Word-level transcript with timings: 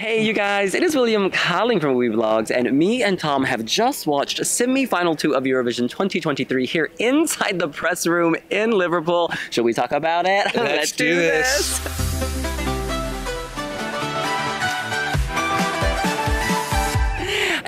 Hey 0.00 0.24
you 0.24 0.32
guys, 0.32 0.74
it 0.74 0.82
is 0.82 0.96
William 0.96 1.28
calling 1.30 1.78
from 1.78 1.94
Vlogs, 1.94 2.50
and 2.50 2.72
me 2.72 3.02
and 3.02 3.18
Tom 3.18 3.44
have 3.44 3.66
just 3.66 4.06
watched 4.06 4.42
semi-final 4.46 5.14
two 5.14 5.34
of 5.34 5.44
Eurovision 5.44 5.90
2023 5.90 6.64
here 6.64 6.90
inside 6.98 7.58
the 7.58 7.68
press 7.68 8.06
room 8.06 8.34
in 8.48 8.70
Liverpool. 8.70 9.30
Should 9.50 9.66
we 9.66 9.74
talk 9.74 9.92
about 9.92 10.24
it? 10.24 10.46
Let's, 10.54 10.56
Let's 10.56 10.92
do, 10.92 11.04
do 11.04 11.16
this. 11.16 11.80
this. 11.80 12.49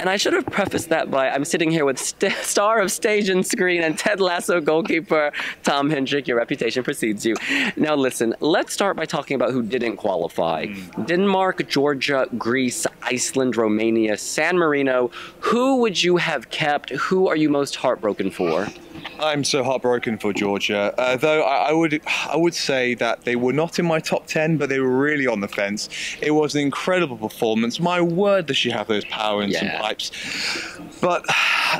And 0.03 0.11
I 0.11 0.16
should 0.16 0.32
have 0.32 0.46
prefaced 0.46 0.89
that 0.89 1.12
by 1.12 1.30
I'm 1.30 1.45
sitting 1.45 1.71
here 1.71 1.85
with 1.85 1.96
st 1.96 2.32
star 2.43 2.80
of 2.80 2.91
stage 2.91 3.29
and 3.29 3.46
screen 3.46 3.85
and 3.85 3.96
Ted 3.96 4.21
Lasso 4.21 4.61
goalkeeper 4.61 5.30
Tom 5.62 5.91
Hendrick. 5.91 6.27
Your 6.27 6.39
reputation 6.39 6.82
precedes 6.82 7.25
you. 7.25 7.36
Now 7.77 7.95
listen, 7.95 8.35
let's 8.41 8.73
start 8.73 8.96
by 8.96 9.04
talking 9.04 9.36
about 9.36 9.53
who 9.53 9.62
didn't 9.62 9.99
qualify. 9.99 10.67
Mm. 10.67 11.07
Denmark, 11.07 11.68
Georgia, 11.68 12.27
Greece, 12.36 12.85
Iceland, 13.03 13.57
Romania, 13.57 14.18
San 14.18 14.59
Marino. 14.59 15.12
Who 15.39 15.76
would 15.82 16.03
you 16.03 16.17
have 16.17 16.50
kept? 16.50 16.90
Who 16.90 17.29
are 17.29 17.37
you 17.37 17.48
most 17.48 17.76
heartbroken 17.76 18.32
for? 18.32 18.67
I'm 19.18 19.44
so 19.44 19.62
heartbroken 19.62 20.18
for 20.18 20.32
Georgia. 20.32 20.94
Uh, 20.98 21.16
though 21.16 21.42
I, 21.42 21.68
I, 21.68 21.72
would 21.72 22.00
I 22.06 22.36
would 22.36 22.54
say 22.54 22.94
that 22.94 23.25
they 23.25 23.36
were 23.36 23.52
not 23.52 23.78
in 23.78 23.86
my 23.86 24.00
top 24.00 24.26
10, 24.26 24.56
but 24.56 24.68
they 24.68 24.80
were 24.80 24.96
really 24.96 25.26
on 25.26 25.40
the 25.40 25.48
fence. 25.48 25.88
It 26.20 26.32
was 26.32 26.54
an 26.54 26.62
incredible 26.62 27.16
performance. 27.16 27.80
My 27.80 28.00
word, 28.00 28.46
does 28.46 28.56
she 28.56 28.70
have 28.70 28.88
those 28.88 29.04
power 29.04 29.42
and 29.42 29.52
yeah. 29.52 29.61
some 29.61 29.80
pipes. 29.80 30.11
But 31.00 31.25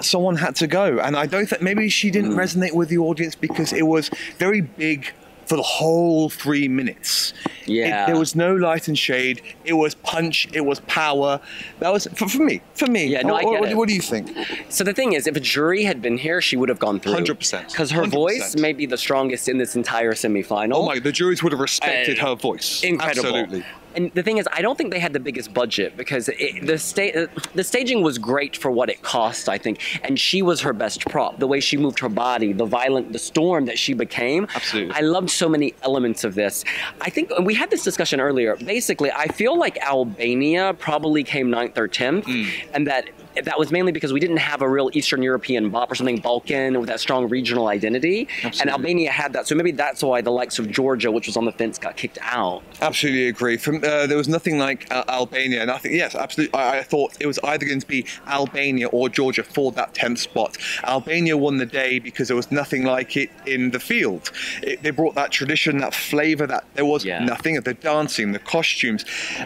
someone 0.01 0.37
had 0.37 0.57
to 0.57 0.67
go. 0.67 0.99
And 0.99 1.17
I 1.17 1.27
don't 1.27 1.47
think 1.47 1.63
maybe 1.63 1.89
she 1.89 2.11
didn't 2.11 2.33
mm. 2.33 2.37
resonate 2.37 2.75
with 2.75 2.89
the 2.89 2.99
audience 2.99 3.35
because 3.35 3.73
it 3.73 3.87
was 3.87 4.11
very 4.39 4.61
big 4.61 5.13
for 5.47 5.57
the 5.57 5.63
whole 5.63 6.29
three 6.29 6.69
minutes. 6.69 7.33
Yeah. 7.67 8.05
It, 8.05 8.07
there 8.09 8.19
was 8.19 8.35
no 8.35 8.55
light 8.55 8.89
and 8.89 8.99
shade. 8.99 9.43
It 9.65 9.75
was 9.75 9.95
punch. 9.95 10.49
It 10.53 10.63
was 10.63 10.81
power. 10.81 11.41
That 11.81 11.93
was 11.93 12.07
for, 12.15 12.29
for 12.29 12.43
me. 12.43 12.63
For 12.75 12.87
me. 12.87 13.07
Yeah. 13.07 13.23
No, 13.23 13.35
what, 13.35 13.41
I 13.41 13.51
get 13.51 13.61
what, 13.61 13.71
it. 13.71 13.77
what 13.77 13.89
do 13.89 13.95
you 13.95 14.01
think? 14.01 14.37
So 14.69 14.85
the 14.85 14.93
thing 14.93 15.13
is, 15.13 15.27
if 15.27 15.37
a 15.37 15.41
jury 15.41 15.85
had 15.85 16.03
been 16.03 16.19
here, 16.19 16.41
she 16.41 16.57
would 16.57 16.69
have 16.69 16.79
gone 16.79 17.01
through. 17.01 17.13
Hundred 17.13 17.39
percent. 17.39 17.69
Because 17.69 17.91
her 17.91 18.03
100%. 18.03 18.11
voice 18.11 18.57
may 18.57 18.73
be 18.73 18.87
the 18.87 18.99
strongest 18.99 19.49
in 19.49 19.59
this 19.59 19.77
entire 19.77 20.13
semifinal. 20.13 20.75
Oh 20.75 20.87
my! 20.87 20.99
The 20.99 21.13
juries 21.13 21.43
would 21.43 21.53
have 21.53 21.61
respected 21.61 22.19
her 22.19 22.35
voice. 22.35 22.83
Incredible. 22.83 23.37
Absolutely. 23.37 23.65
And 23.95 24.13
the 24.15 24.23
thing 24.23 24.39
is, 24.39 24.49
I 24.53 24.63
don't 24.63 24.77
think 24.77 24.91
they 24.91 25.01
had 25.01 25.13
the 25.13 25.21
biggest 25.21 25.53
budget 25.53 25.97
because 25.97 26.29
it, 26.29 26.67
the 26.67 26.79
sta- 26.79 27.27
the 27.55 27.65
staging 27.65 28.03
was 28.03 28.19
great 28.19 28.57
for 28.57 28.71
what 28.71 28.89
it 28.89 29.03
cost, 29.03 29.49
I 29.49 29.59
think. 29.59 29.81
And 30.03 30.19
she 30.19 30.43
was 30.43 30.61
her 30.61 30.73
best 30.73 31.05
prop. 31.07 31.39
The 31.39 31.47
way 31.47 31.61
she 31.61 31.77
moved 31.77 31.99
her 32.01 32.09
body, 32.09 32.53
the 32.53 32.65
violent, 32.65 33.13
the 33.13 33.19
storm 33.19 33.67
that 33.67 33.79
she 33.79 33.95
became. 33.95 34.47
Absolutely. 34.55 34.95
I 34.95 35.01
loved 35.01 35.31
so 35.31 35.49
many 35.49 35.75
elements 35.83 36.25
of 36.25 36.35
this. 36.35 36.65
I 37.01 37.11
think 37.11 37.31
we 37.41 37.55
had 37.55 37.71
this 37.71 37.85
discussion 37.85 38.21
earlier. 38.21 38.57
Basically, 38.57 39.11
I 39.11 39.29
feel 39.29 39.59
like 39.59 39.79
Albania 39.79 40.75
probably 40.79 41.25
came 41.25 41.51
ninth 41.51 41.79
or 41.79 41.89
tenth, 41.89 42.27
mm. 42.27 42.49
and 42.73 42.87
that 42.87 43.09
that 43.35 43.59
was 43.59 43.71
mainly 43.71 43.93
because 43.93 44.13
we 44.13 44.21
didn't 44.21 44.39
have 44.39 44.63
a 44.63 44.69
real 44.69 44.91
Eastern 44.93 45.23
European 45.23 45.71
bop 45.71 45.91
or 45.91 45.95
something 45.95 46.19
Balkan 46.19 46.79
with 46.79 46.89
that 46.89 47.01
strong 47.01 47.29
regional 47.29 47.69
identity. 47.69 48.29
Absolutely. 48.43 48.61
And 48.61 48.71
Albania 48.71 49.11
had 49.11 49.33
that. 49.33 49.47
So 49.47 49.55
maybe 49.55 49.73
that's 49.73 50.03
why 50.03 50.21
the 50.21 50.31
likes 50.31 50.59
of 50.59 50.71
Georgia, 50.71 51.11
which 51.11 51.27
was 51.27 51.37
on 51.37 51.45
the 51.45 51.53
fence, 51.53 51.79
got 51.79 51.97
kicked 51.97 52.19
out. 52.23 52.63
Absolutely 52.81 53.29
agree. 53.29 53.57
From 53.57 53.77
uh, 53.77 54.07
there 54.07 54.17
was 54.17 54.29
nothing 54.29 54.59
like 54.59 54.91
uh, 54.93 55.05
Albania, 55.09 55.63
and 55.63 55.71
I 55.71 55.79
think 55.79 55.95
yes, 55.95 56.15
absolutely. 56.15 56.55
I, 56.59 56.79
I, 56.79 56.83
thought 56.83 57.17
it 57.21 57.27
was 57.27 57.39
either 57.45 57.65
going 57.67 57.81
to 57.81 57.87
be 57.87 58.07
Albania 58.27 58.89
or 58.89 59.09
Georgia 59.09 59.43
for 59.43 59.73
that 59.73 59.95
tenth 59.95 60.19
spot. 60.19 60.59
Albania 60.85 61.37
won 61.37 61.57
the 61.57 61.67
day 61.67 61.99
because 61.99 62.29
there 62.29 62.37
was 62.37 62.51
nothing 62.51 62.85
like 62.85 63.17
it 63.17 63.31
in 63.47 63.71
the 63.71 63.81
field. 63.81 64.31
It, 64.63 64.83
they 64.83 64.91
brought 64.91 65.15
that 65.15 65.31
tradition, 65.31 65.79
that 65.79 65.95
flavour, 65.95 66.47
that 66.47 66.65
there 66.75 66.85
was 66.85 67.05
yeah. 67.05 67.25
nothing 67.25 67.57
of 67.57 67.65
the 67.65 67.75
dancing, 67.75 68.33
the 68.33 68.39
costumes, 68.39 69.05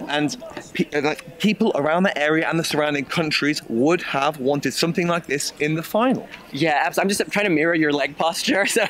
and 0.08 0.36
pe 0.74 0.86
uh, 0.94 1.02
like 1.02 1.38
people 1.38 1.72
around 1.74 2.02
the 2.02 2.16
area 2.18 2.48
and 2.48 2.58
the 2.58 2.64
surrounding 2.64 3.04
countries 3.04 3.62
would 3.80 4.02
have 4.02 4.40
wanted 4.40 4.72
something 4.72 5.06
like 5.06 5.26
this 5.26 5.52
in 5.60 5.74
the 5.74 5.82
final. 5.82 6.28
Yeah, 6.52 6.82
absolutely. 6.84 7.02
I'm 7.02 7.08
just 7.18 7.32
trying 7.32 7.44
to 7.46 7.50
mirror 7.50 7.74
your 7.74 7.92
leg 7.92 8.16
posture. 8.16 8.66
So 8.76 8.84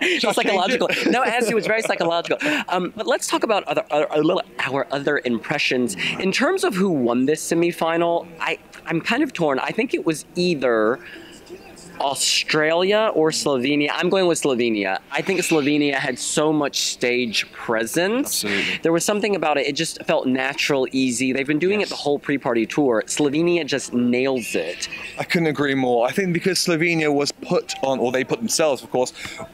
it's 0.00 0.34
psychological. 0.34 0.88
no, 1.06 1.22
as 1.22 1.50
it 1.50 1.54
was 1.54 1.66
very 1.66 1.82
psychological. 1.82 2.38
Um, 2.68 2.92
but 2.96 3.06
let's 3.06 3.26
talk 3.26 3.42
about 3.42 3.64
other, 3.64 3.84
other, 3.90 4.34
our 4.60 4.86
other 4.90 5.20
impressions 5.24 5.96
in 6.18 6.32
terms 6.32 6.64
of 6.64 6.74
who 6.74 6.90
won 6.90 7.26
this 7.26 7.46
semifinal. 7.50 8.26
I 8.40 8.58
I'm 8.86 9.00
kind 9.00 9.22
of 9.22 9.32
torn. 9.32 9.58
I 9.58 9.70
think 9.70 9.94
it 9.94 10.04
was 10.06 10.24
either 10.34 10.98
Australia 12.00 13.12
or 13.14 13.30
Slovenia. 13.30 13.90
I'm 13.92 14.08
going 14.08 14.26
with 14.26 14.40
Slovenia. 14.42 14.98
I 15.10 15.22
think 15.22 15.40
Slovenia 15.40 15.94
had 15.94 16.18
so 16.18 16.52
much 16.52 16.80
stage 16.80 17.50
presence. 17.52 18.44
Absolutely. 18.44 18.78
There 18.82 18.92
was 18.92 19.04
something 19.04 19.36
about 19.36 19.58
it. 19.58 19.66
It 19.66 19.76
just 19.76 20.02
felt 20.04 20.26
natural, 20.26 20.86
easy. 20.92 21.32
They've 21.32 21.46
been 21.46 21.58
doing 21.58 21.80
yes. 21.80 21.88
it 21.88 21.90
the 21.90 21.96
whole 21.96 22.18
pre-party 22.18 22.66
tour. 22.66 23.02
Slovenia 23.06 23.66
just 23.66 23.92
nails 23.92 24.54
it. 24.54 24.88
I 25.18 25.24
couldn't 25.24 25.48
agree 25.48 25.74
more. 25.74 26.06
I 26.06 26.12
think 26.12 26.32
because 26.32 26.58
Slovenia 26.58 27.12
was 27.12 27.32
put 27.32 27.74
on, 27.82 27.98
or 27.98 28.12
they 28.12 28.24
put 28.24 28.38
themselves, 28.38 28.82
of 28.82 28.90
course, 28.90 29.12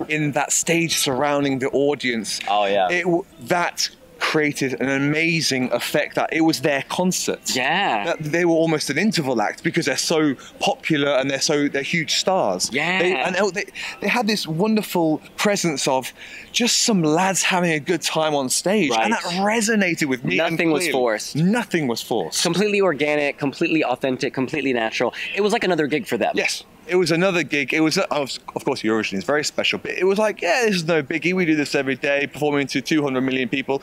in 0.08 0.32
that 0.32 0.52
stage 0.52 0.96
surrounding 0.96 1.58
the 1.58 1.68
audience. 1.70 2.40
Oh 2.48 2.66
yeah. 2.66 2.88
It, 2.90 3.06
that 3.48 3.88
created 4.26 4.80
an 4.80 4.88
amazing 4.88 5.70
effect 5.72 6.16
that 6.16 6.28
it 6.32 6.40
was 6.40 6.60
their 6.62 6.82
concert. 6.88 7.54
Yeah. 7.54 8.06
That 8.06 8.18
they 8.18 8.44
were 8.44 8.54
almost 8.54 8.90
an 8.90 8.98
interval 8.98 9.40
act 9.40 9.62
because 9.62 9.86
they're 9.86 9.96
so 9.96 10.34
popular 10.58 11.10
and 11.10 11.30
they're 11.30 11.40
so 11.40 11.68
they're 11.68 11.82
huge 11.82 12.16
stars. 12.16 12.68
Yeah. 12.72 13.02
They, 13.02 13.14
and 13.14 13.36
they, 13.54 13.66
they 14.00 14.08
had 14.08 14.26
this 14.26 14.44
wonderful 14.44 15.22
presence 15.36 15.86
of 15.86 16.12
just 16.50 16.78
some 16.78 17.04
lads 17.04 17.44
having 17.44 17.70
a 17.70 17.78
good 17.78 18.02
time 18.02 18.34
on 18.34 18.48
stage. 18.48 18.90
Right. 18.90 19.04
And 19.04 19.12
that 19.12 19.22
resonated 19.22 20.08
with 20.08 20.24
me. 20.24 20.38
Nothing 20.38 20.72
was 20.72 20.88
forced. 20.88 21.36
Nothing 21.36 21.86
was 21.86 22.02
forced. 22.02 22.42
Completely 22.42 22.80
organic, 22.80 23.38
completely 23.38 23.84
authentic, 23.84 24.34
completely 24.34 24.72
natural. 24.72 25.14
It 25.36 25.40
was 25.40 25.52
like 25.52 25.62
another 25.62 25.86
gig 25.86 26.04
for 26.04 26.18
them. 26.18 26.32
Yes 26.34 26.64
it 26.88 26.96
was 26.96 27.10
another 27.10 27.42
gig. 27.42 27.72
It 27.72 27.80
was, 27.80 27.98
of 27.98 28.64
course, 28.64 28.82
Eurovision 28.82 29.14
is 29.14 29.24
very 29.24 29.44
special, 29.44 29.78
but 29.78 29.92
it 29.92 30.04
was 30.04 30.18
like, 30.18 30.40
yeah, 30.42 30.64
this 30.66 30.76
is 30.76 30.84
no 30.84 31.02
biggie. 31.02 31.34
We 31.34 31.44
do 31.44 31.56
this 31.56 31.74
every 31.74 31.96
day, 31.96 32.26
performing 32.26 32.66
to 32.68 32.80
200 32.80 33.20
million 33.20 33.48
people. 33.48 33.82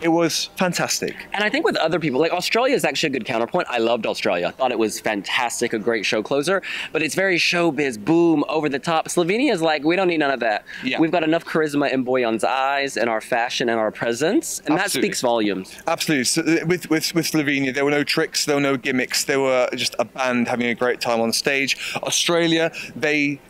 It 0.00 0.08
was 0.08 0.50
fantastic. 0.56 1.26
And 1.32 1.42
I 1.44 1.50
think 1.50 1.64
with 1.64 1.76
other 1.76 1.98
people, 1.98 2.20
like 2.20 2.32
Australia 2.32 2.74
is 2.74 2.84
actually 2.84 3.08
a 3.08 3.12
good 3.12 3.24
counterpoint. 3.24 3.66
I 3.68 3.78
loved 3.78 4.06
Australia. 4.06 4.48
I 4.48 4.50
thought 4.50 4.72
it 4.72 4.78
was 4.78 5.00
fantastic, 5.00 5.72
a 5.72 5.78
great 5.78 6.06
show 6.06 6.22
closer, 6.22 6.62
but 6.92 7.02
it's 7.02 7.14
very 7.14 7.36
showbiz, 7.36 8.02
boom, 8.02 8.44
over 8.48 8.68
the 8.68 8.78
top. 8.78 9.08
Slovenia 9.08 9.52
is 9.52 9.62
like, 9.62 9.82
we 9.84 9.96
don't 9.96 10.08
need 10.08 10.18
none 10.18 10.30
of 10.30 10.40
that. 10.40 10.64
Yeah. 10.82 11.00
We've 11.00 11.12
got 11.12 11.24
enough 11.24 11.44
charisma 11.44 11.92
in 11.92 12.04
Bojan's 12.04 12.44
eyes 12.44 12.96
and 12.96 13.10
our 13.10 13.20
fashion 13.20 13.68
and 13.68 13.78
our 13.78 13.90
presence, 13.90 14.60
and 14.60 14.74
Absolutely. 14.74 14.78
that 14.78 14.90
speaks 14.90 15.20
volumes. 15.20 15.82
Absolutely. 15.86 16.24
So 16.24 16.42
uh, 16.42 16.66
with, 16.66 16.88
with, 16.90 17.14
with 17.14 17.30
Slovenia, 17.30 17.74
there 17.74 17.84
were 17.84 17.90
no 17.90 18.04
tricks, 18.04 18.44
there 18.44 18.54
were 18.56 18.62
no 18.62 18.76
gimmicks. 18.76 19.24
There 19.24 19.40
were 19.40 19.68
just 19.74 19.96
a 19.98 20.04
band 20.04 20.48
having 20.48 20.66
a 20.66 20.74
great 20.74 21.00
time 21.00 21.20
on 21.20 21.32
stage. 21.32 21.76
Australia 21.96 22.43
Australia, 22.44 22.72
they 22.96 23.40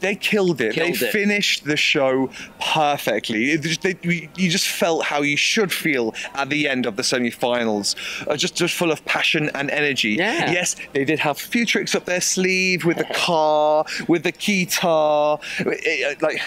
they 0.00 0.14
killed 0.14 0.60
it. 0.60 0.74
Killed 0.74 0.94
they 0.94 1.06
it. 1.06 1.12
finished 1.12 1.64
the 1.64 1.76
show 1.76 2.30
perfectly. 2.60 3.58
Just, 3.58 3.82
they, 3.82 3.96
you 4.04 4.48
just 4.48 4.68
felt 4.68 5.04
how 5.04 5.22
you 5.22 5.36
should 5.36 5.72
feel 5.72 6.14
at 6.34 6.50
the 6.50 6.68
end 6.68 6.86
of 6.86 6.94
the 6.94 7.02
semi-finals, 7.02 7.96
uh, 8.28 8.36
just 8.36 8.54
just 8.54 8.74
full 8.74 8.92
of 8.92 9.04
passion 9.06 9.50
and 9.54 9.70
energy. 9.70 10.10
Yeah. 10.10 10.52
Yes, 10.52 10.76
they 10.92 11.04
did 11.04 11.18
have 11.18 11.36
a 11.36 11.40
few 11.40 11.66
tricks 11.66 11.96
up 11.96 12.04
their 12.04 12.20
sleeve 12.20 12.84
with 12.84 12.98
the 12.98 13.12
car, 13.12 13.84
with 14.06 14.22
the 14.22 14.32
guitar, 14.32 15.40
it, 15.58 16.22
like 16.22 16.40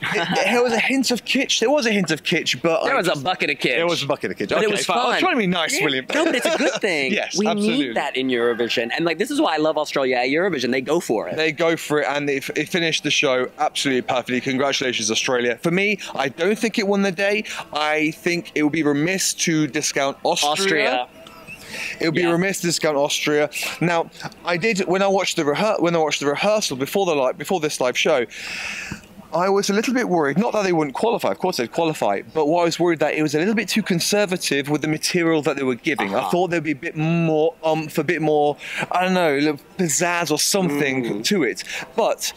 there 0.00 0.62
was 0.62 0.72
a 0.72 0.78
hint 0.78 1.10
of 1.10 1.24
kitsch. 1.24 1.60
There 1.60 1.70
was 1.70 1.86
a 1.86 1.92
hint 1.92 2.10
of 2.10 2.22
kitsch, 2.22 2.60
but 2.60 2.84
there 2.84 2.94
I 2.94 2.98
was 2.98 3.06
just, 3.06 3.20
a 3.20 3.24
bucket 3.24 3.50
of 3.50 3.56
kitsch. 3.58 3.76
There 3.76 3.86
was 3.86 4.02
a 4.02 4.06
bucket 4.06 4.30
of 4.30 4.36
kitsch, 4.36 4.48
but 4.48 4.58
okay, 4.58 4.66
it 4.66 4.70
was 4.70 4.86
fun. 4.86 4.98
I 4.98 5.08
was 5.08 5.18
trying 5.18 5.34
to 5.34 5.38
be 5.38 5.46
nice. 5.46 5.80
William. 5.80 6.06
No, 6.14 6.24
but 6.24 6.34
it's 6.34 6.46
a 6.46 6.58
good 6.58 6.72
thing. 6.80 7.12
yes, 7.12 7.38
we 7.38 7.46
absolutely. 7.46 7.88
need 7.88 7.96
that 7.96 8.16
in 8.16 8.28
Eurovision, 8.28 8.90
and 8.94 9.04
like 9.04 9.18
this 9.18 9.30
is 9.30 9.40
why 9.40 9.54
I 9.54 9.58
love 9.58 9.76
Australia 9.78 10.16
at 10.16 10.28
Eurovision. 10.28 10.70
They 10.70 10.80
go 10.80 11.00
for 11.00 11.28
it. 11.28 11.36
They 11.36 11.52
go 11.52 11.76
for 11.76 12.00
it, 12.00 12.06
and 12.08 12.28
they, 12.28 12.40
they 12.40 12.64
finished 12.64 13.02
the 13.02 13.10
show 13.10 13.50
absolutely 13.58 14.02
perfectly. 14.02 14.40
Congratulations, 14.40 15.10
Australia. 15.10 15.58
For 15.62 15.70
me, 15.70 15.98
I 16.14 16.28
don't 16.28 16.58
think 16.58 16.78
it 16.78 16.86
won 16.86 17.02
the 17.02 17.12
day. 17.12 17.44
I 17.72 18.12
think 18.12 18.52
it 18.54 18.62
would 18.62 18.72
be 18.72 18.82
remiss 18.82 19.34
to 19.34 19.66
discount 19.66 20.16
Austria. 20.24 20.52
Austria. 20.52 21.08
It 22.00 22.06
would 22.06 22.14
be 22.14 22.22
yeah. 22.22 22.30
remiss 22.30 22.60
to 22.60 22.66
discount 22.66 22.96
Austria. 22.96 23.50
Now, 23.80 24.10
I 24.44 24.56
did 24.56 24.80
when 24.80 25.02
I 25.02 25.08
watched 25.08 25.36
the 25.36 25.44
rehe- 25.44 25.80
when 25.80 25.94
I 25.94 25.98
watched 25.98 26.20
the 26.20 26.26
rehearsal 26.26 26.76
before 26.76 27.06
the 27.06 27.14
live 27.14 27.38
before 27.38 27.60
this 27.60 27.80
live 27.80 27.96
show. 27.96 28.26
I 29.32 29.48
was 29.50 29.68
a 29.68 29.74
little 29.74 29.92
bit 29.92 30.08
worried, 30.08 30.38
not 30.38 30.52
that 30.54 30.62
they 30.62 30.72
wouldn't 30.72 30.94
qualify, 30.94 31.30
of 31.30 31.38
course 31.38 31.58
they'd 31.58 31.70
qualify, 31.70 32.22
but 32.32 32.46
what 32.46 32.62
I 32.62 32.64
was 32.64 32.80
worried 32.80 33.00
that 33.00 33.14
it 33.14 33.22
was 33.22 33.34
a 33.34 33.38
little 33.38 33.54
bit 33.54 33.68
too 33.68 33.82
conservative 33.82 34.70
with 34.70 34.80
the 34.80 34.88
material 34.88 35.42
that 35.42 35.56
they 35.56 35.64
were 35.64 35.74
giving. 35.74 36.14
Uh-huh. 36.14 36.26
I 36.26 36.30
thought 36.30 36.48
there'd 36.48 36.64
be 36.64 36.70
a 36.70 36.74
bit 36.74 36.96
more, 36.96 37.54
um, 37.62 37.88
for 37.88 38.00
a 38.00 38.04
bit 38.04 38.22
more, 38.22 38.56
I 38.90 39.04
don't 39.04 39.14
know, 39.14 39.58
pizzazz 39.76 40.30
or 40.30 40.38
something 40.38 41.04
mm. 41.04 41.24
to 41.24 41.42
it. 41.42 41.62
But 41.94 42.32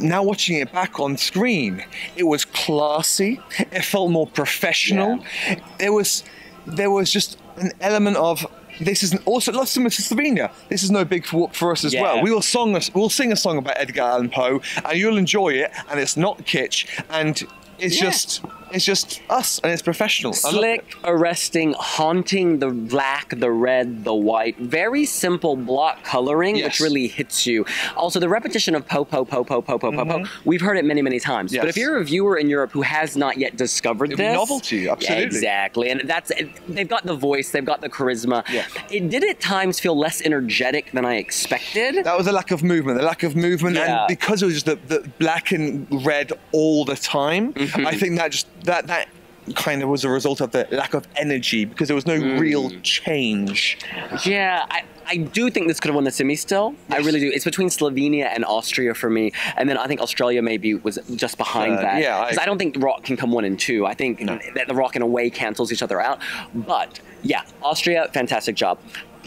now 0.00 0.22
watching 0.22 0.58
it 0.58 0.72
back 0.72 0.98
on 0.98 1.16
screen, 1.16 1.84
it 2.16 2.24
was 2.24 2.44
classy. 2.44 3.40
It 3.58 3.84
felt 3.84 4.10
more 4.10 4.26
professional. 4.26 5.24
Yeah. 5.46 5.60
There 5.78 5.92
was, 5.92 6.24
there 6.66 6.90
was 6.90 7.12
just 7.12 7.38
an 7.58 7.72
element 7.80 8.16
of 8.16 8.44
this 8.80 9.02
is 9.02 9.16
also 9.24 9.52
like 9.52 9.68
similar 9.68 9.90
to 9.90 10.02
Slovenia. 10.02 10.50
This 10.68 10.82
is 10.82 10.90
no 10.90 11.04
big 11.04 11.26
whoop 11.26 11.54
for 11.54 11.72
us 11.72 11.84
as 11.84 11.94
yeah. 11.94 12.02
well. 12.02 12.22
We 12.22 12.30
will 12.30 12.42
song 12.42 12.78
we'll 12.94 13.10
sing 13.10 13.32
a 13.32 13.36
song 13.36 13.58
about 13.58 13.78
Edgar 13.78 14.02
Allan 14.02 14.30
Poe, 14.30 14.60
and 14.84 14.98
you'll 14.98 15.16
enjoy 15.16 15.50
it. 15.50 15.70
And 15.90 16.00
it's 16.00 16.16
not 16.16 16.38
kitsch, 16.38 16.86
and 17.10 17.42
it's 17.78 17.96
yeah. 17.96 18.10
just 18.10 18.44
It's 18.72 18.84
just 18.84 19.22
us, 19.30 19.58
and 19.60 19.72
it's 19.72 19.82
professional. 19.82 20.32
Slick, 20.32 20.96
arresting, 21.04 21.74
haunting 21.78 22.58
the 22.58 22.68
black, 22.70 23.28
the 23.38 23.50
red, 23.50 24.04
the 24.04 24.14
white. 24.14 24.56
Very 24.58 25.04
simple 25.04 25.56
block 25.56 26.02
coloring, 26.04 26.56
Yes. 26.56 26.64
which 26.66 26.80
really 26.80 27.06
hits 27.06 27.46
you. 27.46 27.64
Also, 27.96 28.18
the 28.20 28.28
repetition 28.28 28.74
of 28.74 28.86
po, 28.86 29.04
po, 29.04 29.24
po, 29.24 29.44
po, 29.44 29.62
po, 29.62 29.78
po, 29.78 29.92
po, 29.92 30.04
po. 30.04 30.24
We've 30.44 30.60
heard 30.60 30.76
it 30.78 30.84
many, 30.84 31.02
many 31.02 31.20
times. 31.20 31.52
But 31.52 31.60
Mm-hmm. 31.60 31.68
If 31.68 31.76
you're 31.76 31.96
a 31.98 32.04
viewer 32.04 32.36
in 32.36 32.48
Europe 32.48 32.72
who 32.72 32.82
has 32.82 33.16
not 33.16 33.38
yet 33.38 33.56
discovered 33.56 34.06
It'd 34.12 34.18
this, 34.18 34.34
novelty, 34.34 34.76
Yeah, 34.78 34.92
absolutely. 34.92 35.24
exactly. 35.24 35.90
And 35.90 36.00
that's 36.08 36.30
they've 36.68 36.88
got 36.88 37.04
the 37.04 37.14
voice, 37.14 37.50
they've 37.50 37.64
got 37.64 37.80
the 37.80 37.88
charisma. 37.88 38.46
Yeah. 38.48 38.66
It 38.90 39.08
did 39.10 39.24
at 39.24 39.40
times 39.40 39.80
feel 39.80 39.96
less 39.98 40.20
energetic 40.22 40.92
than 40.92 41.04
I 41.04 41.16
expected. 41.16 42.04
That 42.04 42.16
was 42.18 42.26
a 42.26 42.32
lack 42.32 42.50
of 42.50 42.62
movement, 42.62 42.98
the 42.98 43.04
lack 43.04 43.22
of 43.22 43.36
movement, 43.36 43.76
Yeah. 43.76 44.00
and 44.00 44.08
because 44.08 44.42
it 44.42 44.46
was 44.46 44.54
just 44.54 44.66
the, 44.66 44.76
the 44.94 45.08
black 45.18 45.50
and 45.52 45.86
red 46.04 46.32
all 46.52 46.84
the 46.84 46.96
time, 46.96 47.52
Mm-hmm. 47.54 47.86
I 47.86 47.92
think 47.96 48.16
that 48.18 48.32
just 48.32 48.46
that 48.66 48.86
that 48.88 49.08
kind 49.54 49.80
of 49.82 49.88
was 49.88 50.04
a 50.04 50.08
result 50.08 50.40
of 50.40 50.50
the 50.50 50.66
lack 50.72 50.92
of 50.92 51.06
energy 51.16 51.64
because 51.64 51.86
there 51.88 51.94
was 51.94 52.06
no 52.06 52.18
Mm. 52.18 52.40
real 52.40 52.70
change. 52.82 53.78
Yeah, 54.24 54.66
I, 54.68 54.82
I 55.06 55.16
do 55.18 55.50
think 55.50 55.68
this 55.68 55.78
could 55.78 55.88
have 55.90 55.94
won 55.94 56.02
the 56.04 56.10
semi 56.10 56.34
still. 56.34 56.74
I 56.90 56.96
really 56.98 57.20
do. 57.20 57.30
It's 57.32 57.44
between 57.44 57.68
Slovenia 57.68 58.24
and 58.34 58.44
Austria 58.44 58.92
for 58.92 59.08
me. 59.08 59.30
And 59.56 59.68
then 59.68 59.78
I 59.78 59.86
think 59.86 60.00
Australia 60.00 60.42
maybe 60.42 60.74
was 60.74 60.98
just 61.14 61.38
behind 61.38 61.78
Uh, 61.78 61.82
that. 61.82 62.02
yeah, 62.02 62.18
I- 62.18 62.24
Because 62.24 62.38
I, 62.38 62.44
don't 62.46 62.58
think 62.58 62.76
Rock 62.82 63.04
can 63.04 63.16
come 63.16 63.30
one 63.30 63.44
and 63.44 63.58
two. 63.58 63.86
I 63.86 63.94
think 63.94 64.18
that 64.56 64.66
the 64.66 64.74
Rock 64.74 64.96
in 64.96 65.02
a 65.02 65.06
way 65.06 65.30
cancels 65.30 65.72
each 65.72 65.82
other 65.82 66.00
out. 66.00 66.18
But 66.52 66.98
yeah, 67.22 67.42
Austria, 67.62 68.08
fantastic 68.12 68.56
job. 68.56 68.78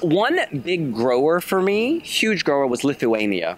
One 0.02 0.40
big 0.64 0.94
grower 0.94 1.40
for 1.40 1.62
me, 1.62 2.00
huge 2.00 2.44
grower, 2.44 2.68
was 2.68 2.84
Lithuania. 2.84 3.58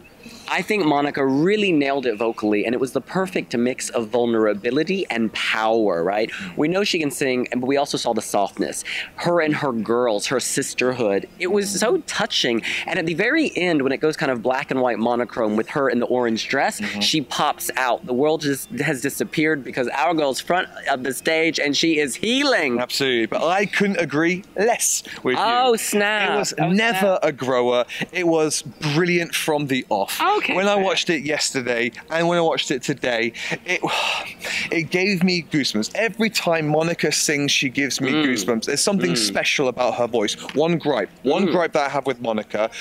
I 0.51 0.61
think 0.61 0.83
Monika 0.83 1.23
really 1.25 1.71
nailed 1.71 2.05
it 2.05 2.17
vocally, 2.17 2.65
and 2.65 2.75
it 2.75 2.81
was 2.81 2.91
the 2.91 2.99
perfect 2.99 3.55
mix 3.55 3.89
of 3.89 4.09
vulnerability 4.09 5.05
and 5.09 5.31
power, 5.33 6.03
right? 6.03 6.29
We 6.57 6.67
know 6.67 6.83
she 6.83 6.99
can 6.99 7.09
sing, 7.09 7.47
but 7.51 7.65
we 7.65 7.77
also 7.77 7.97
saw 7.97 8.11
the 8.13 8.21
softness. 8.21 8.83
Her 9.15 9.39
and 9.39 9.55
her 9.55 9.71
girls, 9.71 10.27
her 10.27 10.41
sisterhood. 10.41 11.29
It 11.39 11.47
was 11.47 11.79
so 11.79 11.99
touching. 12.01 12.63
And 12.85 12.99
at 12.99 13.05
the 13.05 13.13
very 13.13 13.55
end, 13.55 13.81
when 13.81 13.93
it 13.93 14.01
goes 14.01 14.17
kind 14.17 14.29
of 14.29 14.41
black 14.41 14.71
and 14.71 14.81
white 14.81 14.99
monochrome 14.99 15.55
with 15.55 15.69
her 15.69 15.89
in 15.89 15.99
the 16.01 16.05
orange 16.07 16.49
dress, 16.49 16.81
mm-hmm. 16.81 16.99
she 16.99 17.21
pops 17.21 17.71
out. 17.77 18.05
The 18.05 18.13
world 18.13 18.41
just 18.41 18.69
has 18.71 19.01
disappeared 19.01 19.63
because 19.63 19.87
our 19.87 20.13
girl's 20.13 20.41
front 20.41 20.67
of 20.89 21.03
the 21.03 21.13
stage 21.13 21.59
and 21.61 21.77
she 21.77 21.97
is 21.97 22.15
healing. 22.15 22.77
Absolutely, 22.77 23.27
but 23.27 23.41
I 23.41 23.67
couldn't 23.67 24.01
agree 24.01 24.43
less 24.57 25.01
with 25.23 25.37
you. 25.37 25.41
Oh, 25.41 25.77
snap. 25.77 26.31
It 26.31 26.39
was 26.39 26.53
Oh, 26.59 26.69
never 26.69 26.97
snap. 26.99 27.19
a 27.23 27.31
grower. 27.31 27.85
It 28.11 28.27
was 28.27 28.61
brilliant 28.61 29.33
from 29.33 29.67
the 29.67 29.85
off. 29.89 30.17
Oh, 30.19 30.40
Okay, 30.41 30.55
When 30.55 30.67
I 30.67 30.75
watched 30.75 31.09
it 31.09 31.23
yesterday 31.23 31.91
and 32.09 32.27
when 32.27 32.37
I 32.37 32.41
watched 32.41 32.71
it 32.71 32.81
today, 32.81 33.33
it 33.65 33.79
it 34.71 34.89
gave 34.89 35.23
me 35.23 35.43
goosebumps. 35.51 35.91
Every 35.95 36.29
time 36.29 36.71
Monika 36.71 37.13
sings, 37.13 37.51
she 37.51 37.69
gives 37.69 38.01
me 38.01 38.11
Mm. 38.11 38.25
goosebumps. 38.25 38.65
There's 38.65 38.81
something 38.81 39.15
special 39.15 39.67
about 39.67 39.95
her 39.95 40.07
voice. 40.07 40.33
One 40.55 40.77
gripe, 40.77 41.09
one 41.23 41.47
Mm. 41.47 41.51
gripe 41.51 41.73
that 41.73 41.85
I 41.85 41.89
have 41.89 42.05
with 42.05 42.21
Monika. 42.21 42.71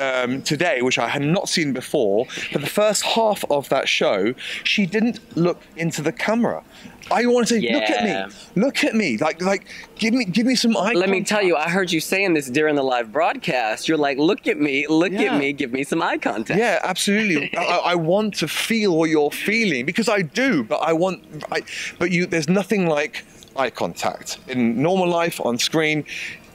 Um, 0.00 0.40
today, 0.40 0.80
which 0.80 0.98
I 0.98 1.08
had 1.08 1.20
not 1.20 1.46
seen 1.50 1.74
before, 1.74 2.24
for 2.24 2.58
the 2.58 2.66
first 2.66 3.02
half 3.04 3.44
of 3.50 3.68
that 3.68 3.86
show, 3.86 4.32
she 4.64 4.86
didn't 4.86 5.20
look 5.36 5.60
into 5.76 6.00
the 6.00 6.10
camera. 6.10 6.64
I 7.10 7.26
want 7.26 7.48
to 7.48 7.60
say, 7.60 7.70
look 7.72 7.82
at 7.90 8.04
me, 8.04 8.34
look 8.62 8.82
at 8.82 8.94
me, 8.94 9.18
like, 9.18 9.42
like, 9.42 9.66
give 9.98 10.14
me, 10.14 10.24
give 10.24 10.46
me 10.46 10.54
some 10.54 10.74
eye. 10.74 10.92
Let 10.94 11.10
me 11.10 11.18
contact. 11.18 11.28
tell 11.28 11.42
you, 11.42 11.54
I 11.56 11.68
heard 11.68 11.92
you 11.92 12.00
saying 12.00 12.32
this 12.32 12.48
during 12.48 12.76
the 12.76 12.82
live 12.82 13.12
broadcast. 13.12 13.88
You're 13.88 13.98
like, 13.98 14.16
look 14.16 14.46
at 14.46 14.58
me, 14.58 14.86
look 14.86 15.12
Yeah. 15.12 15.34
at 15.34 15.38
me, 15.38 15.52
give 15.52 15.70
me 15.72 15.84
some 15.84 16.00
eye 16.00 16.16
contact. 16.16 16.58
Yeah, 16.58 16.78
absolutely. 16.82 17.54
I, 17.58 17.64
I 17.92 17.94
want 17.96 18.34
to 18.38 18.48
feel 18.48 18.96
what 18.96 19.10
you're 19.10 19.30
feeling 19.30 19.84
because 19.84 20.08
I 20.08 20.22
do, 20.22 20.64
but 20.64 20.76
I 20.76 20.94
want, 20.94 21.22
I, 21.52 21.60
but 21.98 22.10
you, 22.10 22.24
there's 22.24 22.48
nothing 22.48 22.86
like 22.86 23.22
eye 23.56 23.70
contact 23.70 24.38
in 24.48 24.80
normal 24.80 25.08
life 25.08 25.40
on 25.44 25.58
screen. 25.58 26.04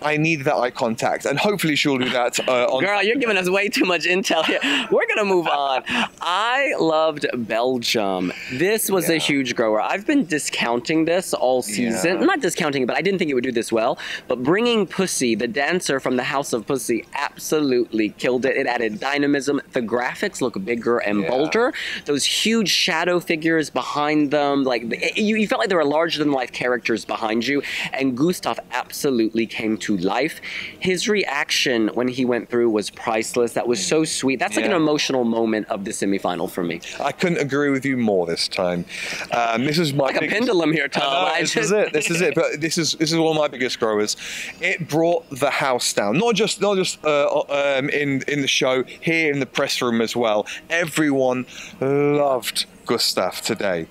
I 0.02 0.18
need 0.18 0.44
that 0.44 0.56
eye 0.56 0.72
contact, 0.72 1.26
and 1.26 1.38
hopefully 1.40 1.76
she'll 1.76 1.98
do 1.98 2.10
that 2.10 2.40
uh, 2.48 2.66
on. 2.68 2.84
Girl, 2.84 3.02
you're 3.02 3.16
giving 3.18 3.38
us 3.38 3.50
way 3.50 3.70
too 3.70 3.86
much 3.86 4.06
intel 4.06 4.44
here. 4.46 4.60
We're 4.92 5.08
gonna 5.08 5.26
move 5.26 5.48
on. 5.48 5.84
I 6.22 6.74
loved 6.80 7.26
Belgium. 7.36 8.32
This 8.54 8.90
was 8.90 9.10
a 9.10 9.18
huge 9.18 9.56
grower. 9.56 9.82
I've 9.82 10.06
been 10.06 10.26
discounting 10.26 11.06
this 11.06 11.34
all 11.34 11.62
season. 11.62 12.20
Yeah. 12.20 12.26
Not 12.26 12.42
discounting 12.42 12.84
it, 12.84 12.86
but 12.88 12.96
I 12.98 13.02
didn't 13.02 13.20
think 13.20 13.32
it 13.32 13.34
would 13.34 13.44
do 13.44 13.52
this 13.52 13.72
well. 13.72 13.98
But 14.28 14.44
bringing 14.44 14.86
Pussy, 14.88 15.36
the 15.36 15.48
dancer 15.48 16.00
from 16.00 16.16
the 16.18 16.24
House 16.24 16.54
of 16.54 16.66
Pussy, 16.68 17.06
absolutely 17.14 18.10
killed 18.10 18.46
it. 18.46 18.56
It 18.58 18.68
added 18.68 19.00
dynamism. 19.00 19.62
The 19.74 19.82
graphics 19.82 20.42
look 20.42 20.64
bigger 20.64 20.98
and 21.00 21.22
Yeah. 21.22 21.30
bolder. 21.30 21.74
Those 22.06 22.26
huge 22.26 22.70
shadow 22.70 23.20
figures 23.20 23.70
behind 23.70 24.32
them, 24.32 24.64
like 24.64 24.84
it- 24.92 25.18
you, 25.18 25.36
you 25.38 25.48
felt 25.48 25.60
like 25.60 25.70
there 25.70 25.78
were 25.78 25.86
larger 25.86 26.20
than 26.24 26.32
life 26.32 26.52
characters 26.52 27.06
behind 27.06 27.46
you. 27.48 27.62
And 27.94 28.16
Gustaph 28.18 28.60
absolutely 28.72 29.46
came 29.46 29.78
to 29.80 29.85
life. 29.90 30.42
His 30.80 31.08
reaction 31.08 31.90
when 31.94 32.08
he 32.08 32.26
went 32.26 32.50
through 32.50 32.70
was 32.70 32.90
priceless. 32.90 33.54
That 33.54 33.68
was 33.68 33.86
so 33.86 34.04
sweet. 34.04 34.40
That's 34.40 34.56
like 34.56 34.66
an 34.66 34.72
emotional 34.74 35.24
moment 35.24 35.68
of 35.70 35.86
the 35.86 35.92
semifinal 35.92 36.50
for 36.50 36.64
me. 36.64 36.82
I 37.00 37.12
couldn't 37.12 37.38
agree 37.40 37.70
with 37.70 37.86
you 37.86 37.98
more 37.98 38.26
this 38.26 38.48
time. 38.48 38.86
Um, 39.32 39.66
this 39.66 39.78
is 39.80 39.94
my 39.94 40.06
Like 40.06 40.22
a 40.22 40.28
pendulum 40.28 40.72
here, 40.74 40.88
Tom. 40.88 41.04
I 41.34 41.42
this 41.42 41.54
just- 41.54 41.66
is 41.66 41.72
it. 41.72 41.94
This 41.94 42.10
is 42.10 42.22
it. 42.22 42.36
But 42.36 42.60
this 42.62 42.78
is 42.78 42.94
this 42.94 43.12
is 43.12 43.18
one 43.18 43.36
of 43.36 43.42
my 43.42 43.48
biggest 43.48 43.80
growers. 43.80 44.18
It 44.62 44.88
brought 44.88 45.30
the 45.30 45.50
house 45.52 45.94
down. 45.94 46.18
Not 46.18 46.36
just 46.36 46.62
not 46.62 46.78
just 46.78 47.04
uh, 47.06 47.44
um, 47.50 47.90
in 47.90 48.24
in 48.28 48.42
the 48.42 48.48
show 48.48 48.84
here 48.84 49.32
in 49.32 49.40
the 49.40 49.46
press 49.46 49.82
room 49.82 50.02
as 50.02 50.16
well. 50.16 50.48
Everyone 50.70 51.46
loved 51.82 52.66
Gustaph 52.86 53.42
today. 53.42 53.88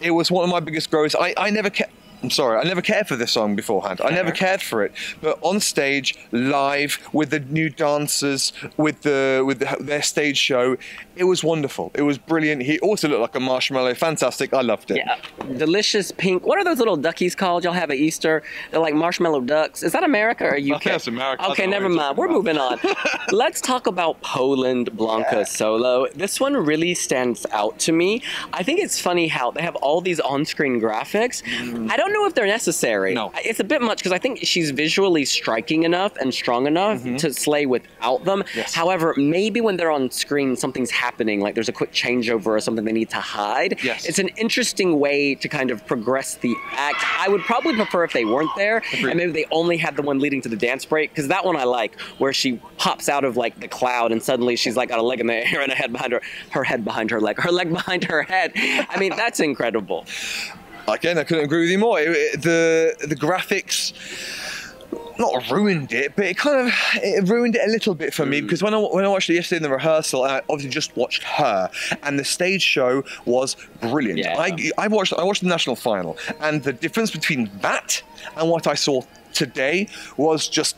It 0.00 0.10
was 0.10 0.30
one 0.30 0.44
of 0.44 0.50
my 0.50 0.60
biggest 0.60 0.90
growers. 0.90 1.14
I 1.14 1.34
I 1.36 1.50
never 1.50 1.70
kept. 1.70 1.92
I'm 2.22 2.30
sorry, 2.30 2.58
I 2.58 2.64
never 2.64 2.82
cared 2.82 3.06
for 3.08 3.16
this 3.16 3.32
song 3.32 3.56
beforehand. 3.56 4.00
I 4.02 4.10
never 4.10 4.32
cared 4.32 4.62
for 4.62 4.84
it, 4.84 4.92
but 5.20 5.38
on 5.42 5.60
stage, 5.60 6.16
live 6.32 6.98
with 7.12 7.30
the 7.30 7.40
new 7.40 7.68
dancers, 7.68 8.52
with 8.76 9.02
the 9.02 9.42
with 9.46 9.58
the, 9.58 9.76
their 9.78 10.02
stage 10.02 10.38
show, 10.38 10.76
it 11.16 11.24
was 11.24 11.42
wonderful. 11.42 11.90
It 11.94 12.02
was 12.02 12.18
brilliant. 12.18 12.62
He 12.62 12.78
also 12.80 13.08
looked 13.08 13.20
like 13.20 13.34
a 13.34 13.40
marshmallow. 13.40 13.94
Fantastic. 13.94 14.52
I 14.54 14.62
loved 14.62 14.90
it. 14.90 14.98
Yeah, 14.98 15.16
delicious 15.56 16.12
pink. 16.12 16.46
What 16.46 16.58
are 16.58 16.64
those 16.64 16.78
little 16.78 16.96
duckies 16.96 17.34
called? 17.34 17.64
Y'all 17.64 17.72
have 17.72 17.90
at 17.90 17.96
Easter? 17.96 18.42
They're 18.70 18.80
like 18.80 18.94
marshmallow 18.94 19.42
ducks. 19.42 19.82
Is 19.82 19.92
that 19.92 20.04
America 20.04 20.44
or 20.44 20.56
UK? 20.56 20.82
think 20.82 20.84
that's 20.84 21.06
America. 21.06 21.50
Okay, 21.50 21.62
don't 21.62 21.70
never 21.70 21.88
mind. 21.88 22.16
We're 22.16 22.26
talking 22.26 22.36
moving 22.36 22.58
on. 22.58 22.78
Let's 23.32 23.60
talk 23.60 23.86
about 23.86 24.20
Poland 24.20 24.90
Blanka 24.92 25.32
Yeah. 25.32 25.44
solo. 25.44 26.06
This 26.14 26.40
one 26.40 26.54
really 26.56 26.94
stands 26.94 27.46
out 27.52 27.78
to 27.80 27.92
me. 27.92 28.22
I 28.52 28.62
think 28.62 28.80
it's 28.80 29.00
funny 29.00 29.28
how 29.28 29.50
they 29.50 29.62
have 29.62 29.76
all 29.76 30.00
these 30.00 30.20
on-screen 30.20 30.80
graphics. 30.80 31.42
Mm. 31.42 31.90
I 31.90 31.96
don't 31.96 32.12
know 32.12 32.26
if 32.26 32.34
they're 32.34 32.46
necessary. 32.46 33.14
No. 33.14 33.32
it's 33.36 33.60
a 33.60 33.64
bit 33.64 33.82
much 33.82 33.98
because 33.98 34.12
I 34.12 34.18
think 34.18 34.40
she's 34.42 34.70
visually 34.70 35.24
striking 35.24 35.84
enough 35.84 36.16
and 36.16 36.32
strong 36.32 36.66
enough 36.66 37.00
mm-hmm. 37.00 37.16
to 37.16 37.32
slay 37.32 37.66
without 37.66 38.24
them. 38.24 38.44
Yes. 38.54 38.74
However, 38.74 39.14
maybe 39.16 39.60
when 39.60 39.76
they're 39.76 39.90
on 39.90 40.10
screen, 40.10 40.56
something's 40.56 40.90
happening. 40.90 41.05
Like 41.16 41.54
there's 41.54 41.68
a 41.68 41.72
quick 41.72 41.92
changeover 41.92 42.46
or 42.46 42.60
something 42.60 42.84
they 42.84 42.92
need 42.92 43.10
to 43.10 43.16
hide. 43.20 43.78
Yes. 43.82 44.04
It's 44.06 44.18
an 44.18 44.28
interesting 44.36 44.98
way 44.98 45.34
to 45.36 45.48
kind 45.48 45.70
of 45.70 45.86
progress 45.86 46.34
the 46.36 46.54
act. 46.72 47.02
I 47.18 47.28
would 47.28 47.42
probably 47.42 47.74
prefer 47.76 48.04
if 48.04 48.12
they 48.12 48.24
weren't 48.24 48.50
there 48.56 48.78
Agreed. 48.92 49.10
and 49.10 49.16
maybe 49.18 49.32
they 49.32 49.44
only 49.50 49.76
had 49.76 49.96
the 49.96 50.02
one 50.02 50.18
leading 50.18 50.40
to 50.42 50.48
the 50.48 50.56
dance 50.56 50.84
break 50.84 51.10
because 51.10 51.28
that 51.28 51.44
one 51.44 51.56
I 51.56 51.64
like 51.64 51.98
where 52.18 52.32
she 52.32 52.60
pops 52.76 53.08
out 53.08 53.24
of 53.24 53.36
like 53.36 53.58
the 53.60 53.68
cloud 53.68 54.12
and 54.12 54.22
suddenly 54.22 54.56
she's 54.56 54.76
like 54.76 54.88
got 54.88 54.98
a 54.98 55.02
leg 55.02 55.20
in 55.20 55.26
the 55.26 55.34
air 55.52 55.60
and 55.62 55.70
a 55.72 55.74
head 55.74 55.92
behind 55.92 56.12
her, 56.12 56.20
her 56.50 56.64
head 56.64 56.84
behind 56.84 57.10
her 57.10 57.20
leg, 57.20 57.38
her 57.40 57.52
leg 57.52 57.72
behind 57.72 58.04
her 58.04 58.22
head. 58.22 58.52
I 58.56 58.96
mean, 58.98 59.14
that's 59.16 59.40
incredible. 59.40 60.04
Again, 60.88 61.18
I 61.18 61.24
couldn't 61.24 61.44
agree 61.44 61.62
with 61.62 61.70
you 61.70 61.78
more. 61.78 61.98
It- 62.00 62.10
it- 62.10 62.42
the 62.42 62.96
the 63.06 63.16
graphics 63.16 63.92
not 65.18 65.50
ruined 65.50 65.92
it, 65.92 66.14
but 66.16 66.26
it 66.26 66.36
kind 66.36 66.66
of 66.68 66.74
it 67.02 67.28
ruined 67.28 67.56
it 67.56 67.62
a 67.66 67.70
little 67.70 67.94
bit 67.94 68.12
for 68.14 68.24
Mm. 68.24 68.28
me 68.28 68.40
because 68.42 68.62
when 68.62 68.74
I 68.74 68.78
when 68.78 69.04
I 69.04 69.08
watched 69.08 69.30
it 69.30 69.34
yesterday 69.34 69.58
in 69.58 69.62
the 69.62 69.70
rehearsal, 69.70 70.24
I 70.24 70.42
obviously 70.48 70.70
just 70.70 70.96
watched 70.96 71.22
her, 71.24 71.70
and 72.02 72.18
the 72.18 72.24
stage 72.24 72.62
show 72.62 73.02
was 73.24 73.56
brilliant. 73.80 74.18
Yeah. 74.18 74.36
I 74.38 74.56
I 74.78 74.88
watched 74.88 75.12
I 75.12 75.24
watched 75.24 75.42
the 75.42 75.48
national 75.48 75.76
final, 75.76 76.16
and 76.40 76.62
the 76.62 76.72
difference 76.72 77.10
between 77.10 77.50
that 77.60 78.02
and 78.36 78.48
what 78.50 78.66
I 78.66 78.74
saw 78.74 79.02
today 79.32 79.88
was 80.16 80.48
just 80.48 80.76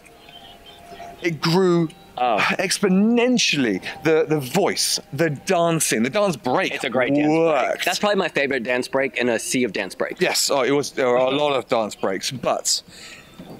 it 1.22 1.40
grew. 1.40 1.88
Oh. 2.20 2.38
Exponentially, 2.58 3.80
the 4.02 4.24
the 4.28 4.40
voice, 4.40 4.98
the 5.12 5.30
dancing, 5.30 6.02
the 6.02 6.10
dance 6.10 6.34
break. 6.36 6.72
It's 6.74 6.82
a 6.82 6.90
great 6.90 7.14
dance 7.14 7.28
break. 7.28 7.84
That's 7.84 8.00
probably 8.00 8.16
my 8.16 8.28
favorite 8.28 8.64
dance 8.64 8.88
break 8.88 9.16
in 9.18 9.28
a 9.28 9.38
sea 9.38 9.62
of 9.62 9.72
dance 9.72 9.94
breaks. 9.94 10.20
Yes, 10.20 10.50
oh, 10.50 10.62
it 10.62 10.72
was. 10.72 10.90
There 10.90 11.06
were 11.08 11.16
a 11.16 11.30
lot 11.30 11.52
of 11.54 11.68
dance 11.68 11.94
breaks, 11.94 12.32
but 12.32 12.82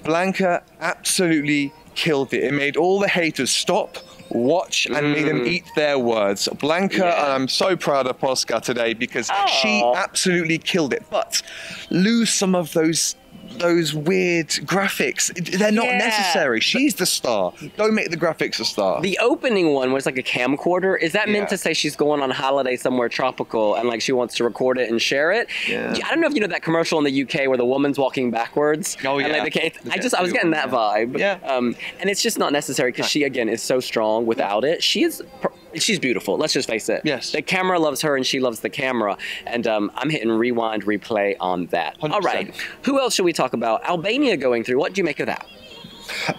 Blanka 0.09 0.61
absolutely 0.81 1.71
killed 1.93 2.33
it. 2.33 2.43
It 2.43 2.53
made 2.53 2.75
all 2.77 2.99
the 2.99 3.07
haters 3.07 3.51
stop, 3.51 3.97
watch, 4.29 4.87
and 4.87 5.11
made 5.13 5.27
them 5.27 5.45
eat 5.45 5.65
their 5.75 5.99
words. 5.99 6.47
Blanka, 6.53 6.89
Mm. 6.89 6.99
Yeah. 6.99 7.23
and 7.25 7.33
I'm 7.33 7.47
so 7.47 7.75
proud 7.75 8.07
of 8.07 8.17
Posca 8.19 8.59
today 8.59 8.93
because 8.95 9.29
she 9.61 9.83
absolutely 9.95 10.57
killed 10.57 10.93
it. 10.93 11.03
But 11.11 11.43
lose 11.91 12.33
some 12.33 12.55
of 12.55 12.73
those 12.73 13.15
those 13.59 13.93
weird 13.93 14.47
graphics. 14.47 15.31
They're 15.57 15.71
not 15.71 15.85
Yeah. 15.85 15.97
necessary. 15.97 16.59
She's 16.59 16.95
the 16.95 17.05
star. 17.05 17.53
Don't 17.77 17.93
make 17.93 18.09
the 18.09 18.17
graphics 18.17 18.59
a 18.59 18.65
star. 18.65 19.01
The 19.01 19.17
opening 19.21 19.73
one 19.73 19.91
was 19.93 20.05
like 20.05 20.17
a 20.17 20.23
camcorder. 20.23 20.99
Is 20.99 21.11
that 21.13 21.27
Yeah. 21.27 21.33
meant 21.33 21.49
to 21.49 21.57
say 21.57 21.73
she's 21.73 21.95
going 21.95 22.21
on 22.21 22.29
holiday 22.31 22.75
somewhere 22.75 23.09
tropical 23.09 23.75
and 23.75 23.87
like 23.87 24.01
she 24.01 24.11
wants 24.11 24.35
to 24.35 24.43
record 24.43 24.77
it 24.77 24.89
and 24.89 25.01
share 25.01 25.31
it? 25.31 25.47
Yeah. 25.67 25.93
I 26.05 26.09
don't 26.09 26.21
know 26.21 26.27
if 26.27 26.33
you 26.33 26.41
know 26.41 26.47
that 26.47 26.63
commercial 26.63 26.97
in 26.97 27.05
the 27.05 27.11
UK 27.23 27.47
where 27.47 27.57
the 27.57 27.65
woman's 27.65 27.97
walking 27.99 28.31
backwards. 28.31 28.97
Oh, 29.05 29.19
and, 29.19 29.27
yeah. 29.27 29.43
like, 29.43 29.53
the 29.53 29.59
ca- 29.59 29.71
The 29.83 29.93
I 29.93 29.97
just 29.97 30.15
I 30.15 30.21
was 30.21 30.31
getting 30.33 30.51
that 30.51 30.67
yeah. 30.67 30.73
vibe. 30.73 31.17
Yeah. 31.19 31.37
Um, 31.43 31.75
and 31.99 32.09
it's 32.09 32.21
just 32.21 32.39
not 32.39 32.51
necessary 32.51 32.91
because 32.91 33.07
she 33.09 33.23
again 33.23 33.49
is 33.49 33.61
so 33.61 33.79
strong 33.79 34.25
without 34.25 34.63
it. 34.63 34.81
She 34.83 35.03
is. 35.03 35.21
per- 35.41 35.51
She's 35.75 35.99
beautiful. 35.99 36.37
Let's 36.37 36.53
just 36.53 36.69
face 36.69 36.89
it. 36.89 37.01
Yes. 37.03 37.31
The 37.31 37.41
camera 37.41 37.79
loves 37.79 38.01
her 38.01 38.15
and 38.15 38.25
she 38.25 38.39
loves 38.39 38.59
the 38.61 38.69
camera. 38.69 39.17
And 39.45 39.67
um, 39.67 39.91
I'm 39.95 40.09
hitting 40.09 40.29
rewind, 40.29 40.85
replay 40.85 41.35
on 41.39 41.67
that. 41.67 41.97
All 42.01 42.09
100%. 42.09 42.23
right. 42.23 42.55
Who 42.83 42.99
else 42.99 43.15
should 43.15 43.25
we 43.25 43.33
talk 43.33 43.53
about? 43.53 43.83
Albania 43.83 44.37
going 44.37 44.63
through. 44.63 44.79
What 44.79 44.93
do 44.93 44.99
you 44.99 45.05
make 45.05 45.19
of 45.19 45.27
that? 45.27 45.45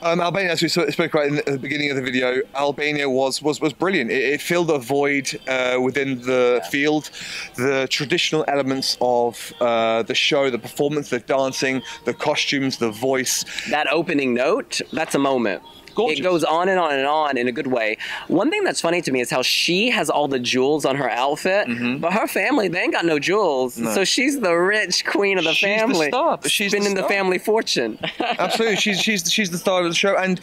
Um, 0.03 0.21
Albania, 0.21 0.53
as 0.53 0.63
we 0.63 0.69
spoke 0.69 1.15
about 1.15 1.27
in 1.27 1.37
the 1.47 1.59
beginning 1.59 1.91
of 1.91 1.97
the 1.97 2.03
video, 2.03 2.41
Albania 2.55 3.09
was 3.09 3.43
was, 3.43 3.61
was 3.61 3.73
brilliant. 3.73 4.11
It, 4.11 4.25
it 4.35 4.41
filled 4.41 4.71
a 4.71 4.79
void 4.79 5.39
uh, 5.49 5.79
within 5.81 6.21
the 6.23 6.61
field. 6.71 7.11
The 7.57 7.87
traditional 7.91 8.45
elements 8.49 8.97
of 9.01 9.53
uh, 9.61 10.03
the 10.03 10.15
show, 10.15 10.51
the 10.51 10.59
performance, 10.59 11.11
the 11.11 11.21
dancing, 11.21 11.83
the 12.05 12.15
costumes, 12.15 12.79
the 12.79 12.91
voice. 12.91 13.45
that 13.71 13.87
opening 13.93 14.35
note, 14.35 14.81
that's 14.93 15.15
a 15.15 15.19
moment. 15.19 15.63
Gorgeous. 15.95 16.19
It 16.19 16.23
goes 16.23 16.45
on 16.45 16.69
and 16.69 16.79
on 16.79 16.93
and 16.95 17.07
on 17.07 17.37
in 17.37 17.49
a 17.49 17.53
good 17.53 17.67
way. 17.67 17.99
One 18.29 18.51
thing 18.51 18.65
that's 18.65 18.81
funny 18.81 19.03
to 19.03 19.11
me 19.13 19.21
is 19.21 19.31
how 19.31 19.43
she 19.43 19.91
has 19.91 20.09
all 20.11 20.29
the 20.29 20.39
jewels 20.39 20.85
on 20.85 20.97
her 20.97 21.09
outfit, 21.11 21.69
but 22.01 22.13
her 22.13 22.27
family, 22.27 22.69
they 22.69 22.81
ain't 22.81 22.93
got 22.93 23.05
no 23.05 23.19
jewels. 23.19 23.75
Mm-hmm. 23.75 23.85
No. 23.85 23.95
So 23.95 24.05
she's 24.05 24.41
the 24.41 24.55
rich 24.55 25.05
queen 25.05 25.39
of 25.39 25.45
the 25.45 25.53
She's 25.53 25.69
the 25.69 25.79
family. 25.87 26.09
star, 26.09 26.37
but 26.39 26.51
she's 26.51 26.73
the 26.73 26.77
spending 26.79 26.95
the, 26.95 27.01
star. 27.03 27.09
family 27.11 27.39
fortune. 27.39 27.99
Absolutely, 28.21 28.77
she's 28.77 29.01
she's 29.01 29.31
she's 29.33 29.51
the 29.51 29.59
star 29.59 29.83
of 29.83 29.89
the 29.89 29.95
show, 29.95 30.17
and 30.17 30.41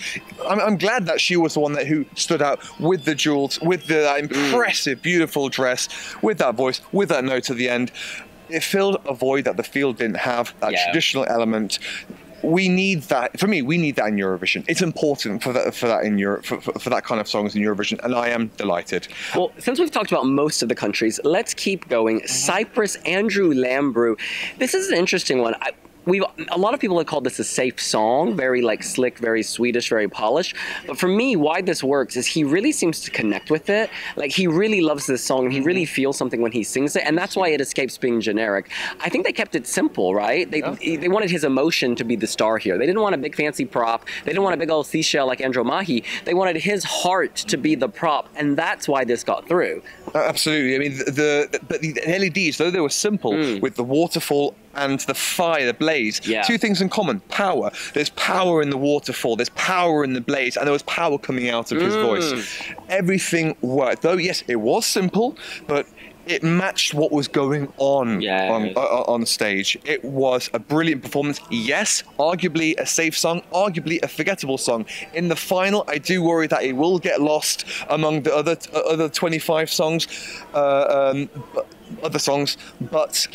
I'm, 0.48 0.60
I'm 0.60 0.78
glad 0.78 1.06
that 1.08 1.20
she 1.22 1.38
was 1.38 1.54
the 1.56 1.60
one 1.60 1.74
that 1.74 1.88
who 1.88 2.06
stood 2.16 2.42
out 2.42 2.60
with 2.80 3.06
the 3.06 3.16
jewels, 3.16 3.60
with 3.62 3.88
the, 3.88 3.96
that 3.96 4.20
impressive, 4.20 5.02
beautiful 5.02 5.50
dress, 5.50 5.88
with 6.22 6.38
that 6.40 6.56
voice, 6.56 6.82
with 6.92 7.10
that 7.10 7.24
note 7.24 7.50
at 7.50 7.58
the 7.58 7.70
end. 7.70 7.92
It 8.50 8.64
filled 8.64 8.98
a 9.06 9.14
void 9.14 9.44
that 9.44 9.58
the 9.58 9.64
field 9.64 9.98
didn't 9.98 10.18
have. 10.18 10.54
That 10.62 10.72
Yeah. 10.72 10.86
traditional 10.86 11.26
element. 11.28 11.80
We 12.44 12.70
need 12.70 13.04
that. 13.04 13.40
For 13.40 13.48
me, 13.48 13.62
we 13.62 13.78
need 13.78 13.96
that 13.96 14.08
in 14.08 14.16
Eurovision. 14.16 14.64
It's 14.68 14.82
important 14.82 15.44
for 15.44 15.54
that 15.54 15.74
for 15.74 15.88
that 15.88 16.04
in 16.04 16.18
Europe 16.18 16.46
for, 16.46 16.62
for, 16.62 16.74
for 16.80 16.90
that 16.90 17.04
kind 17.04 17.20
of 17.20 17.28
songs 17.28 17.56
in 17.56 17.62
Eurovision, 17.62 18.00
and 18.04 18.14
I 18.16 18.30
am 18.30 18.48
delighted. 18.58 19.08
Well, 19.36 19.52
since 19.58 19.80
we've 19.80 19.92
talked 19.92 20.12
about 20.12 20.26
most 20.26 20.62
of 20.62 20.70
the 20.70 20.76
countries, 20.76 21.20
let's 21.24 21.54
keep 21.54 21.88
going. 21.90 22.26
Cyprus, 22.28 22.96
Andrew 23.06 23.54
Lambrou. 23.54 24.20
This 24.58 24.74
is 24.74 24.90
an 24.90 24.98
interesting 24.98 25.40
one. 25.40 25.56
I, 25.62 25.72
we've 26.08 26.24
a 26.52 26.58
lot 26.58 26.74
of 26.74 26.80
people 26.80 26.98
have 26.98 27.06
called 27.08 27.24
this 27.26 27.38
a 27.40 27.44
safe 27.44 27.80
song, 27.80 28.36
very 28.36 28.62
like 28.62 28.82
slick, 28.84 29.20
very 29.20 29.44
Swedish, 29.44 29.90
very 29.90 30.08
polished. 30.08 30.56
But 30.88 30.98
for 30.98 31.08
me, 31.08 31.36
why 31.36 31.62
this 31.62 31.84
works 31.84 32.16
is 32.18 32.26
he 32.26 32.44
really 32.44 32.72
seems 32.72 33.02
to 33.02 33.12
connect 33.12 33.52
with 33.52 33.70
it. 33.70 33.90
Like 34.16 34.32
he 34.32 34.48
really 34.48 34.82
loves 34.82 35.06
this 35.06 35.24
song, 35.24 35.46
and 35.46 35.54
he 35.54 35.60
really 35.62 35.78
Mm-hmm. 35.78 35.94
feels 35.94 36.18
something 36.18 36.42
when 36.42 36.52
he 36.52 36.64
sings 36.64 36.96
it, 36.96 37.04
and 37.06 37.16
that's 37.18 37.36
why 37.36 37.50
it 37.50 37.62
escapes 37.62 37.98
being 38.00 38.20
generic. 38.20 38.72
I 39.00 39.10
think 39.10 39.26
they 39.26 39.32
kept 39.32 39.54
it 39.56 39.68
simple, 39.68 40.16
right? 40.16 40.50
They 40.50 40.62
they 40.98 41.08
wanted 41.08 41.30
his 41.30 41.44
emotion 41.44 41.96
to 41.98 42.04
be 42.04 42.16
the 42.16 42.26
star 42.28 42.58
here. 42.58 42.78
They 42.80 42.86
didn't 42.88 43.02
want 43.02 43.14
a 43.16 43.18
big 43.18 43.36
fancy 43.36 43.66
prop. 43.66 44.06
They 44.24 44.32
didn't 44.32 44.44
want 44.44 44.56
a 44.56 44.58
big 44.58 44.72
old 44.72 44.88
seashell 44.88 45.28
like 45.28 45.40
Andromache. 45.42 46.04
They 46.26 46.34
wanted 46.34 46.56
his 46.58 46.84
heart 46.84 47.36
to 47.52 47.58
be 47.58 47.76
the 47.76 47.90
prop, 47.90 48.28
and 48.36 48.58
that's 48.58 48.88
why 48.88 49.04
this 49.06 49.24
got 49.24 49.48
through. 49.48 49.84
Uh, 50.16 50.20
Absolutely. 50.20 50.76
I 50.76 50.80
mean, 50.80 50.98
the, 50.98 51.12
the 51.12 51.60
but 51.68 51.82
the 51.82 51.94
LEDs, 52.08 52.58
though 52.58 52.72
they 52.72 52.80
were 52.82 52.90
simple, 52.90 53.34
with 53.60 53.76
the 53.76 53.84
waterfall 53.84 54.56
and 54.78 55.00
the 55.02 55.14
fire, 55.14 55.66
the 55.66 55.74
blaze, 55.74 56.22
Yeah. 56.26 56.44
two 56.44 56.58
things 56.58 56.82
in 56.82 56.90
common: 56.90 57.20
power. 57.30 57.72
There's 57.94 58.10
power 58.12 58.62
in 58.62 58.70
the 58.70 58.78
waterfall. 58.78 59.36
There's 59.36 59.50
power 59.50 60.04
in 60.04 60.14
the 60.14 60.22
blaze, 60.22 60.56
and 60.58 60.66
there 60.68 60.74
was 60.74 60.84
power 60.84 61.18
coming 61.18 61.50
out 61.50 61.72
of 61.72 61.82
his 61.82 61.96
voice. 61.96 62.62
Everything 62.90 63.56
worked. 63.62 64.02
Though 64.02 64.18
yes, 64.18 64.44
it 64.48 64.58
was 64.58 64.86
simple, 64.86 65.38
but. 65.68 65.86
It 66.30 66.44
matched 66.44 66.94
what 66.94 67.14
was 67.14 67.30
going 67.30 67.72
on 67.78 68.20
Yes. 68.20 68.52
on, 68.52 68.74
uh, 68.76 69.14
on 69.14 69.26
stage. 69.26 69.78
It 69.86 70.04
was 70.04 70.50
a 70.54 70.60
brilliant 70.60 71.02
performance. 71.02 71.40
Yes, 71.50 72.04
arguably 72.20 72.78
a 72.78 72.86
safe 72.86 73.18
song, 73.18 73.44
arguably 73.54 74.04
a 74.04 74.10
forgettable 74.10 74.58
song. 74.58 74.86
In 75.14 75.30
the 75.30 75.38
final, 75.38 75.86
I 75.88 76.00
do 76.00 76.22
worry 76.22 76.48
that 76.48 76.64
it 76.64 76.74
will 76.74 77.00
get 77.00 77.22
lost 77.22 77.64
among 77.90 78.24
the 78.24 78.36
other 78.36 78.58
uh, 78.76 78.80
other 78.80 79.08
25 79.08 79.72
songs, 79.72 80.06
uh, 80.54 81.12
um, 81.14 81.30
other 82.04 82.20
songs. 82.20 82.58
But 82.82 83.26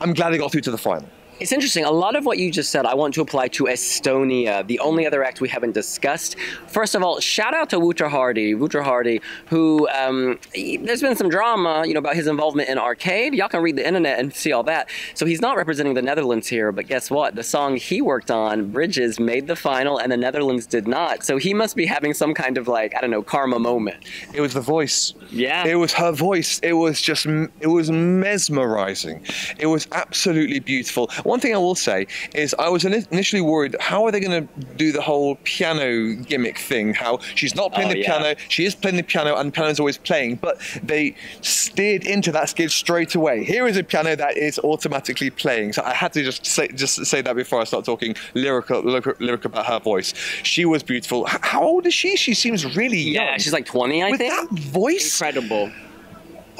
I'm 0.00 0.14
glad 0.14 0.34
it 0.34 0.38
got 0.38 0.52
through 0.52 0.62
to 0.62 0.70
the 0.70 0.78
final. 0.78 1.08
It's 1.42 1.50
interesting. 1.50 1.84
A 1.84 1.90
lot 1.90 2.14
of 2.14 2.24
what 2.24 2.38
you 2.38 2.52
just 2.52 2.70
said, 2.70 2.86
I 2.86 2.94
want 2.94 3.14
to 3.14 3.20
apply 3.20 3.48
to 3.48 3.64
Estonia, 3.64 4.64
the 4.64 4.78
only 4.78 5.08
other 5.08 5.24
act 5.24 5.40
we 5.40 5.48
haven't 5.48 5.72
discussed. 5.72 6.36
First 6.68 6.94
of 6.94 7.02
all, 7.02 7.18
shout 7.18 7.52
out 7.52 7.68
to 7.70 7.80
Wouter 7.80 8.08
Hardy, 8.08 8.54
Wouter 8.54 8.80
Hardy, 8.80 9.20
who 9.46 9.88
um, 9.88 10.38
he- 10.54 10.76
there's 10.76 11.00
been 11.00 11.16
some 11.16 11.28
drama, 11.28 11.82
you 11.84 11.94
know, 11.94 11.98
about 11.98 12.14
his 12.14 12.28
involvement 12.28 12.68
in 12.68 12.78
arcade. 12.78 13.34
Y'all 13.34 13.48
can 13.48 13.60
read 13.60 13.74
the 13.74 13.84
internet 13.84 14.20
and 14.20 14.32
see 14.32 14.52
all 14.52 14.62
that. 14.62 14.88
So 15.14 15.26
he's 15.26 15.40
not 15.40 15.56
representing 15.56 15.94
the 15.94 16.02
Netherlands 16.02 16.46
here, 16.46 16.70
but 16.70 16.86
guess 16.86 17.10
what? 17.10 17.34
The 17.34 17.42
song 17.42 17.76
he 17.76 18.00
worked 18.00 18.30
on, 18.30 18.70
Bridges, 18.70 19.18
made 19.18 19.48
the 19.48 19.56
final, 19.56 19.98
and 19.98 20.12
the 20.12 20.16
Netherlands 20.16 20.64
did 20.66 20.86
not. 20.86 21.24
So 21.24 21.38
he 21.38 21.54
must 21.54 21.74
be 21.74 21.86
having 21.86 22.14
some 22.14 22.34
kind 22.34 22.56
of 22.56 22.68
like 22.68 22.94
I 22.96 23.00
don't 23.00 23.10
know 23.10 23.22
karma 23.22 23.58
moment. 23.58 23.96
It 24.32 24.40
was 24.40 24.54
the 24.54 24.60
voice. 24.60 25.12
Yeah. 25.32 25.66
It 25.66 25.74
was 25.74 25.92
her 25.94 26.12
voice. 26.12 26.60
It 26.62 26.74
was 26.74 27.02
just, 27.02 27.26
it 27.26 27.66
was 27.66 27.90
mesmerizing. 27.90 29.26
It 29.58 29.66
was 29.66 29.88
absolutely 29.90 30.60
beautiful. 30.60 31.10
One 31.24 31.31
thing 31.40 31.54
I 31.54 31.58
will 31.58 31.74
say 31.74 32.06
is 32.34 32.54
I 32.58 32.68
was 32.68 32.84
initially 32.84 33.42
worried, 33.42 33.76
how 33.80 34.04
are 34.04 34.10
they 34.12 34.20
going 34.20 34.46
to 34.46 34.64
do 34.76 34.92
the 34.92 35.00
whole 35.02 35.36
piano 35.44 36.14
gimmick 36.14 36.58
thing? 36.58 36.94
How 36.94 37.18
she's 37.34 37.54
not 37.54 37.72
playing 37.72 37.90
Oh, 37.90 37.92
the 37.92 37.98
yeah. 38.00 38.18
piano, 38.18 38.34
she 38.48 38.64
is 38.64 38.74
playing 38.74 38.96
the 38.96 39.02
piano, 39.02 39.36
and 39.36 39.48
the 39.48 39.52
piano's 39.52 39.80
always 39.80 39.98
playing, 39.98 40.36
but 40.36 40.58
they 40.82 41.14
steered 41.40 42.04
into 42.06 42.32
that 42.32 42.48
skid 42.48 42.70
straight 42.70 43.14
away. 43.14 43.44
Here 43.44 43.66
is 43.66 43.76
a 43.76 43.84
piano 43.84 44.14
that 44.16 44.36
is 44.36 44.58
automatically 44.60 45.30
playing. 45.30 45.72
So 45.72 45.82
I 45.82 45.94
had 45.94 46.12
to 46.14 46.22
just 46.22 46.44
say, 46.46 46.68
just 46.68 47.04
say 47.06 47.20
that 47.22 47.36
before 47.36 47.60
I 47.60 47.64
start 47.64 47.84
talking 47.84 48.14
lyrical, 48.34 48.82
lyric, 48.82 49.20
lyric 49.20 49.44
about 49.44 49.66
her 49.66 49.80
voice. 49.80 50.14
She 50.42 50.64
was 50.64 50.82
beautiful. 50.82 51.24
How 51.26 51.62
old 51.62 51.86
is 51.86 51.94
she? 51.94 52.16
She 52.16 52.34
seems 52.34 52.76
really 52.76 52.98
young. 52.98 53.24
Yeah, 53.24 53.36
she's 53.38 53.52
like 53.52 53.66
20, 53.66 54.02
I 54.02 54.10
With 54.10 54.20
think. 54.20 54.32
that 54.50 54.58
voice, 54.60 55.20
Incredible. 55.20 55.70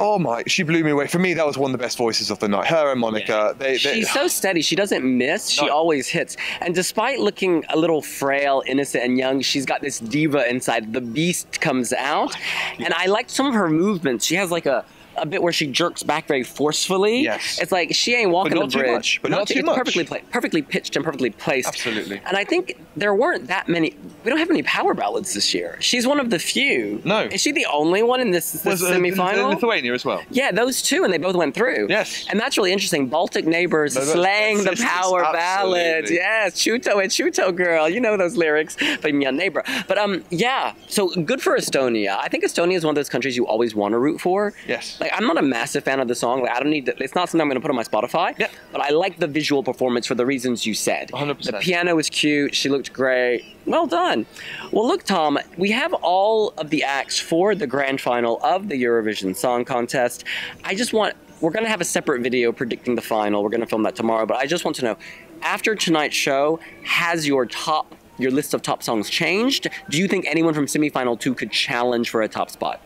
Oh 0.05 0.19
my, 0.19 0.43
she 0.49 0.65
blew 0.65 0.83
me 0.83 0.91
away. 0.91 1.07
For 1.07 1.19
me, 1.21 1.33
that 1.35 1.47
was 1.47 1.57
one 1.57 1.71
of 1.73 1.79
the 1.79 1.83
best 1.83 1.97
voices 1.97 2.31
of 2.31 2.39
the 2.41 2.49
night. 2.49 2.67
Her 2.67 2.91
and 2.93 3.01
Monika, 3.03 3.57
they, 3.57 3.73
they, 3.73 3.79
She's 3.79 4.11
so 4.13 4.27
steady. 4.27 4.61
She 4.61 4.75
doesn't 4.75 5.05
miss. 5.05 5.49
She 5.49 5.65
No. 5.65 5.73
always 5.73 6.09
hits. 6.09 6.37
And 6.61 6.75
despite 6.75 7.21
looking 7.21 7.65
a 7.69 7.79
little 7.79 8.03
frail, 8.03 8.63
innocent, 8.67 9.05
and 9.05 9.17
young, 9.17 9.41
she's 9.43 9.65
got 9.65 9.81
this 9.81 10.01
diva 10.01 10.49
inside. 10.51 10.93
The 10.93 11.01
beast 11.01 11.61
comes 11.61 11.93
out. 11.93 12.37
And 12.79 12.93
I 12.95 13.07
liked 13.07 13.31
some 13.31 13.47
of 13.47 13.55
her 13.55 13.71
movements. 13.71 14.27
She 14.27 14.35
has 14.35 14.51
like 14.51 14.67
a. 14.67 14.85
A 15.19 15.27
bit 15.27 15.43
where 15.43 15.53
she 15.53 15.67
jerks 15.67 16.03
back 16.03 16.27
very 16.27 16.43
forcefully. 16.43 17.21
Yes. 17.21 17.59
It's 17.61 17.71
like 17.71 17.95
she 17.95 18.15
ain't 18.15 18.31
walking 18.31 18.55
not 18.55 18.71
the 18.71 18.73
too 18.73 18.79
bridge. 18.79 18.93
much. 18.95 19.19
But 19.21 19.31
not 19.31 19.47
too 19.47 19.59
it's 19.59 19.67
much. 19.67 19.77
perfectly 19.77 20.05
pla- 20.05 20.21
perfectly 20.31 20.63
pitched 20.63 20.97
and 20.97 21.05
perfectly 21.05 21.29
placed. 21.29 21.69
Absolutely. 21.69 22.19
And 22.25 22.35
I 22.35 22.45
think 22.45 22.79
there 22.97 23.15
weren't 23.15 23.47
that 23.49 23.69
many. 23.69 23.97
We 24.25 24.31
don't 24.31 24.39
have 24.39 24.51
any 24.51 24.63
power 24.63 24.95
ballads 24.95 25.35
this 25.35 25.55
year. 25.55 25.77
She's 25.81 26.07
one 26.07 26.21
of 26.21 26.31
the 26.31 26.39
few. 26.39 27.01
No. 27.05 27.21
Is 27.23 27.41
she 27.41 27.53
the 27.53 27.67
only 27.67 28.03
one 28.03 28.21
in 28.21 28.31
this, 28.31 28.53
this 28.53 28.65
was 28.65 28.83
uh, 28.83 28.93
semifinal? 28.93 29.51
Lithuania 29.51 29.93
as 29.93 30.05
well. 30.05 30.23
Yeah, 30.31 30.53
those 30.53 30.83
two, 30.83 31.05
and 31.05 31.13
they 31.13 31.19
both 31.19 31.37
went 31.37 31.55
through. 31.55 31.87
Yes. 31.89 32.27
And 32.31 32.39
that's 32.39 32.57
really 32.57 32.73
interesting. 32.73 33.09
Baltic 33.09 33.47
neighbors 33.47 33.95
No, 33.95 34.05
the 34.05 34.77
power 34.83 35.23
ballads. 35.33 36.11
Yes, 36.11 36.55
Chuto 36.55 37.03
and 37.03 37.11
Chuto 37.11 37.55
girl. 37.55 37.89
You 37.89 38.01
know 38.01 38.17
those 38.17 38.37
lyrics. 38.37 38.77
But 39.01 39.15
my 39.15 39.31
neighbor. 39.31 39.65
But 39.89 39.99
um, 39.99 40.25
yeah. 40.31 40.75
So 40.89 41.09
good 41.09 41.43
for 41.43 41.57
Estonia. 41.57 42.19
I 42.19 42.29
think 42.29 42.45
Estonia 42.45 42.75
is 42.75 42.85
one 42.85 42.93
of 42.93 42.97
those 42.97 43.09
countries 43.09 43.37
you 43.37 43.47
always 43.47 43.75
want 43.75 43.93
to 43.93 43.99
root 43.99 44.21
for. 44.21 44.53
Yes. 44.67 45.01
Like 45.01 45.13
I'm 45.15 45.27
not 45.27 45.39
a 45.39 45.43
massive 45.43 45.85
fan 45.85 46.01
of 46.01 46.09
the 46.09 46.15
song. 46.15 46.43
Like 46.43 46.53
I 46.53 46.61
don't 46.61 46.71
need. 46.71 46.87
To, 46.87 47.03
it's 47.03 47.15
not 47.15 47.29
something 47.29 47.41
I'm 47.41 47.49
going 47.49 47.61
to 47.61 47.61
put 47.61 47.71
on 47.71 47.77
my 47.77 47.83
Spotify. 47.85 48.39
Yeah. 48.39 48.49
But 48.71 48.83
I 48.83 48.91
like 48.91 49.19
the 49.19 49.27
visual 49.27 49.63
performance 49.63 50.07
for 50.07 50.15
the 50.15 50.27
reasons 50.27 50.67
you 50.67 50.75
said. 50.75 51.11
100%. 51.11 51.43
The 51.43 51.53
piano 51.55 51.97
was 51.97 52.09
cute. 52.11 52.55
She 52.55 52.69
looked 52.83 52.93
great. 52.95 53.45
Well 53.65 53.87
done. 53.87 54.27
Well, 54.73 54.89
look, 54.89 55.05
Tom, 55.05 55.39
we 55.57 55.71
have 55.71 55.93
all 55.95 56.53
of 56.59 56.71
the 56.71 56.83
acts 56.83 57.17
for 57.17 57.55
the 57.55 57.67
grand 57.67 58.01
final 58.01 58.41
of 58.43 58.69
the 58.69 58.83
Eurovision 58.83 59.37
Song 59.37 59.65
Contest. 59.65 60.25
I 60.65 60.75
just 60.75 60.93
want, 60.93 61.15
we're 61.41 61.53
going 61.53 61.65
to 61.65 61.71
have 61.71 61.81
a 61.81 61.85
separate 61.85 62.23
video 62.23 62.51
predicting 62.51 62.97
the 62.97 63.03
final. 63.03 63.41
We're 63.45 63.51
going 63.51 63.61
to 63.61 63.69
film 63.69 63.85
that 63.85 63.95
tomorrow, 63.95 64.27
but 64.27 64.39
I 64.39 64.47
just 64.47 64.65
want 64.65 64.77
to 64.79 64.85
know 64.85 64.97
after 65.43 65.77
tonight's 65.77 66.17
show, 66.17 66.59
has 66.83 67.25
your 67.25 67.47
top, 67.47 67.95
your 68.19 68.33
list 68.33 68.53
of 68.53 68.63
top 68.63 68.83
songs 68.83 69.09
changed? 69.09 69.69
Do 69.89 69.99
you 69.99 70.09
think 70.09 70.27
anyone 70.27 70.53
from 70.53 70.67
semifinal 70.67 71.21
two 71.21 71.35
could 71.37 71.53
challenge 71.53 72.11
for 72.11 72.23
a 72.23 72.29
top 72.29 72.51
spot? 72.51 72.81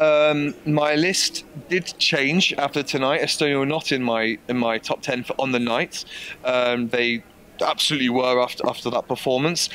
Um, 0.00 0.54
my 0.64 0.94
list 0.94 1.44
did 1.68 1.92
change 1.98 2.54
after 2.54 2.82
tonight. 2.82 3.20
Estonia 3.20 3.58
were 3.58 3.66
not 3.66 3.92
in 3.92 4.02
my 4.02 4.38
in 4.48 4.56
my 4.56 4.78
top 4.78 5.02
ten 5.02 5.24
for, 5.24 5.34
on 5.38 5.52
the 5.52 5.58
night. 5.58 6.04
Um, 6.44 6.88
they 6.88 7.24
absolutely 7.62 8.08
were 8.08 8.40
after 8.40 8.66
after 8.68 8.90
that 8.90 9.08
performance. 9.08 9.68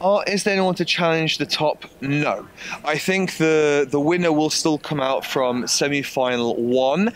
Uh, 0.00 0.22
is 0.26 0.44
there 0.44 0.54
anyone 0.54 0.74
to 0.76 0.84
challenge 0.84 1.38
the 1.38 1.46
top? 1.46 1.84
No. 2.00 2.46
I 2.84 2.98
think 2.98 3.36
the 3.36 3.86
the 3.88 4.00
winner 4.00 4.32
will 4.32 4.50
still 4.50 4.78
come 4.78 5.00
out 5.00 5.24
from 5.24 5.66
semi-final 5.66 6.56
one. 6.56 7.12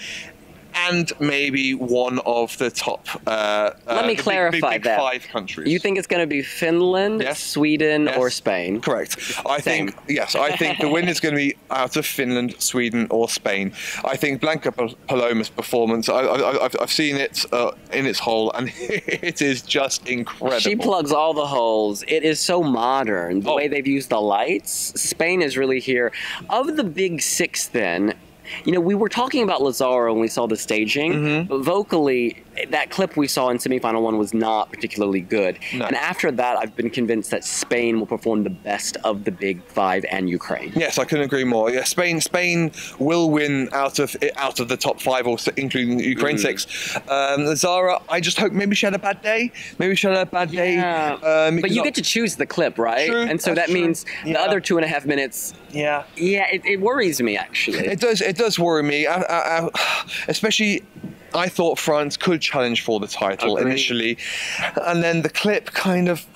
And 0.74 1.12
maybe 1.20 1.74
one 1.74 2.18
of 2.20 2.56
the 2.58 2.70
top. 2.70 3.06
Uh, 3.26 3.70
Let 3.86 4.04
uh, 4.04 4.06
me 4.06 4.16
clarify 4.16 4.50
big, 4.52 4.60
big, 4.62 4.70
big 4.70 4.82
that. 4.84 4.98
Five 4.98 5.26
countries. 5.28 5.68
You 5.72 5.78
think 5.78 5.98
it's 5.98 6.06
going 6.06 6.22
to 6.22 6.26
be 6.26 6.42
Finland, 6.42 7.22
Yes. 7.22 7.38
Sweden, 7.42 8.04
Yes. 8.06 8.16
or 8.18 8.30
Spain? 8.30 8.80
Correct. 8.80 9.16
I 9.46 9.60
Same. 9.60 9.88
think 9.88 9.96
yes. 10.08 10.34
I 10.34 10.56
think 10.56 10.78
the 10.80 10.88
win 10.88 11.08
is 11.08 11.20
going 11.20 11.34
to 11.34 11.40
be 11.40 11.54
out 11.70 11.96
of 11.96 12.06
Finland, 12.06 12.54
Sweden, 12.58 13.06
or 13.10 13.28
Spain. 13.28 13.72
I 14.04 14.16
think 14.16 14.40
Blanca 14.40 14.72
Paloma's 14.72 15.48
performance. 15.50 16.08
I, 16.08 16.20
I, 16.20 16.64
I've, 16.64 16.76
I've 16.80 16.90
seen 16.92 17.16
it 17.16 17.44
uh, 17.52 17.72
in 17.92 18.06
its 18.06 18.18
whole, 18.18 18.50
and 18.52 18.70
it 18.78 19.40
is 19.42 19.62
just 19.62 20.08
incredible. 20.08 20.60
She 20.60 20.76
plugs 20.76 21.12
all 21.12 21.34
the 21.34 21.46
holes. 21.46 22.02
It 22.08 22.22
is 22.24 22.40
so 22.40 22.62
modern. 22.62 23.40
The 23.40 23.50
Oh. 23.52 23.56
way 23.56 23.68
they've 23.68 23.86
used 23.86 24.08
the 24.08 24.20
lights. 24.20 24.72
Spain 25.00 25.42
is 25.42 25.56
really 25.58 25.80
here. 25.80 26.10
Of 26.48 26.76
the 26.76 26.84
big 26.84 27.20
six, 27.20 27.66
then, 27.66 28.14
you 28.64 28.72
know, 28.72 28.80
we 28.80 28.94
were 28.94 29.08
talking 29.08 29.42
about 29.42 29.62
La 29.62 29.70
Zarra 29.70 30.12
when 30.12 30.20
we 30.20 30.28
saw 30.28 30.46
the 30.46 30.56
staging, 30.56 31.12
Mm-hmm. 31.12 31.48
but 31.48 31.58
vocally, 31.62 32.42
that 32.70 32.90
clip 32.90 33.16
we 33.16 33.26
saw 33.26 33.48
in 33.48 33.58
semifinal 33.58 34.02
one 34.02 34.18
was 34.18 34.34
not 34.34 34.70
particularly 34.72 35.20
good. 35.20 35.58
No. 35.74 35.86
And 35.86 35.96
after 35.96 36.30
that, 36.30 36.56
I've 36.58 36.76
been 36.76 36.90
convinced 36.90 37.30
that 37.30 37.44
Spain 37.44 37.98
will 37.98 38.06
perform 38.06 38.44
the 38.44 38.50
best 38.50 38.96
of 39.04 39.24
the 39.24 39.30
big 39.30 39.62
five 39.64 40.04
and 40.10 40.28
Ukraine. 40.28 40.72
Yes, 40.76 40.98
I 40.98 41.04
couldn't 41.04 41.24
agree 41.24 41.44
more. 41.44 41.70
Yeah, 41.70 41.84
Spain 41.84 42.20
Spain 42.20 42.72
will 42.98 43.30
win 43.30 43.68
out 43.72 43.98
of 43.98 44.14
out 44.36 44.60
of 44.60 44.68
the 44.68 44.76
top 44.76 45.00
five, 45.00 45.26
or 45.26 45.36
including 45.56 45.98
Ukraine 46.00 46.36
Mm. 46.36 46.40
six. 46.40 46.66
Um, 47.08 47.40
Zarra, 47.54 48.02
I 48.08 48.20
just 48.20 48.38
hope 48.38 48.52
maybe 48.52 48.74
she 48.74 48.86
had 48.86 48.94
a 48.94 48.98
bad 48.98 49.22
day. 49.22 49.50
Maybe 49.78 49.94
she 49.94 50.06
had 50.06 50.16
a 50.16 50.26
bad 50.26 50.50
day. 50.50 50.74
Yeah. 50.74 51.14
Um, 51.22 51.60
but 51.60 51.70
you 51.70 51.82
get 51.82 51.94
to 51.96 52.02
choose 52.02 52.36
the 52.36 52.46
clip, 52.46 52.78
right? 52.78 53.08
True, 53.08 53.22
and 53.22 53.40
so 53.40 53.54
that 53.54 53.66
true. 53.66 53.74
means 53.74 54.04
the 54.24 54.36
other 54.36 54.60
two 54.60 54.76
and 54.78 54.84
a 54.84 54.88
half 54.88 55.04
minutes. 55.06 55.54
yeah. 55.72 56.04
Yeah, 56.16 56.46
it, 56.50 56.64
it 56.64 56.80
worries 56.80 57.20
me 57.22 57.36
actually. 57.36 57.86
It 57.86 58.00
does. 58.00 58.20
It 58.20 58.36
does 58.36 58.58
worry 58.58 58.82
me, 58.82 59.06
I, 59.06 59.20
I, 59.22 59.66
I, 59.66 60.04
especially. 60.28 60.82
I 61.34 61.48
thought 61.48 61.78
France 61.78 62.16
could 62.16 62.40
challenge 62.40 62.82
for 62.82 63.00
the 63.00 63.06
title 63.06 63.56
Agreed. 63.56 63.70
initially, 63.70 64.18
and 64.82 65.02
then 65.02 65.22
the 65.22 65.30
clip 65.30 65.66
kind 65.66 66.08
of. 66.08 66.26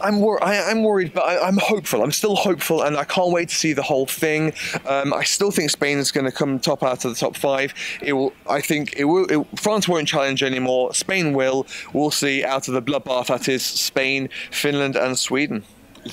I'm 0.00 0.20
wor- 0.20 0.42
I, 0.44 0.70
I'm 0.70 0.84
worried, 0.84 1.12
but 1.12 1.24
I, 1.24 1.44
I'm 1.44 1.56
hopeful. 1.56 2.04
I'm 2.04 2.12
still 2.12 2.36
hopeful, 2.36 2.82
and 2.82 2.96
I 2.96 3.02
can't 3.02 3.32
wait 3.32 3.48
to 3.48 3.54
see 3.54 3.72
the 3.72 3.82
whole 3.82 4.06
thing. 4.06 4.52
Um, 4.86 5.12
I 5.12 5.24
still 5.24 5.50
think 5.50 5.70
Spain 5.70 5.98
is 5.98 6.12
going 6.12 6.24
to 6.24 6.30
come 6.30 6.60
top 6.60 6.84
out 6.84 7.04
of 7.04 7.10
the 7.10 7.16
top 7.16 7.36
five. 7.36 7.74
It 8.00 8.12
will. 8.12 8.32
I 8.48 8.60
think 8.60 8.94
it 8.96 9.04
will. 9.04 9.26
It, 9.26 9.44
France 9.58 9.88
won't 9.88 10.06
challenge 10.06 10.44
anymore. 10.44 10.94
Spain 10.94 11.32
will. 11.32 11.66
We'll 11.92 12.12
see 12.12 12.44
out 12.44 12.68
of 12.68 12.74
the 12.74 12.82
bloodbath 12.82 13.26
that 13.26 13.48
is 13.48 13.64
Spain, 13.64 14.28
Finland, 14.52 14.94
and 14.94 15.18
Sweden. 15.18 15.64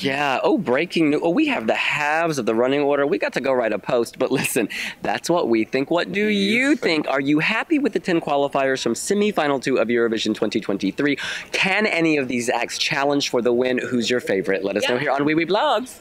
Yeah. 0.04 0.40
Oh, 0.44 0.58
breaking 0.58 1.12
news. 1.12 1.22
Oh, 1.24 1.30
we 1.30 1.48
have 1.48 1.68
the 1.68 1.76
halves 1.76 2.38
of 2.38 2.46
the 2.46 2.56
running 2.56 2.82
order. 2.82 3.06
We 3.06 3.18
got 3.18 3.34
to 3.34 3.42
go 3.42 3.54
write 3.54 3.74
a 3.74 3.80
post. 3.80 4.20
But 4.20 4.32
listen, 4.32 4.70
that's 5.02 5.30
what 5.30 5.50
we 5.50 5.66
think. 5.66 5.92
What 5.92 6.12
do 6.12 6.28
you 6.28 6.76
think? 6.76 7.08
Are 7.08 7.22
you 7.22 7.40
happy 7.40 7.80
with 7.80 7.94
the 7.94 8.00
10 8.00 8.22
qualifiers 8.22 8.82
from 8.82 8.94
semifinal 8.94 9.62
two 9.62 9.78
of 9.78 9.88
Eurovision 9.88 10.34
2023? 10.36 11.18
Can 11.52 11.86
any 11.86 12.18
of 12.18 12.28
these 12.28 12.50
acts 12.50 12.78
challenge 12.78 13.30
for 13.30 13.42
the 13.42 13.54
win? 13.54 13.78
Who's 13.78 14.10
your 14.10 14.20
favorite? 14.20 14.64
Let 14.64 14.78
us 14.78 14.88
know 14.88 14.98
here 14.98 15.12
on 15.12 15.22
Wiwibloggs. 15.22 16.00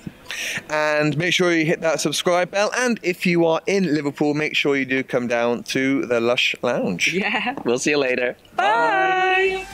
And 0.71 1.17
make 1.17 1.33
sure 1.33 1.53
you 1.53 1.65
hit 1.65 1.81
that 1.83 2.01
subscribe 2.01 2.51
bell. 2.51 2.71
And 2.77 2.99
if 3.03 3.27
you 3.27 3.45
are 3.47 3.61
in 3.67 3.95
Liverpool, 3.95 4.35
make 4.35 4.57
sure 4.57 4.77
you 4.77 4.85
do 4.85 5.03
come 5.03 5.27
down 5.27 5.63
to 5.65 6.07
the 6.07 6.21
Lush 6.21 6.55
Lounge. 6.63 7.13
Yeah. 7.13 7.55
We'll 7.65 7.79
see 7.79 7.91
you 7.91 7.99
later. 7.99 8.37
Bye. 8.57 9.67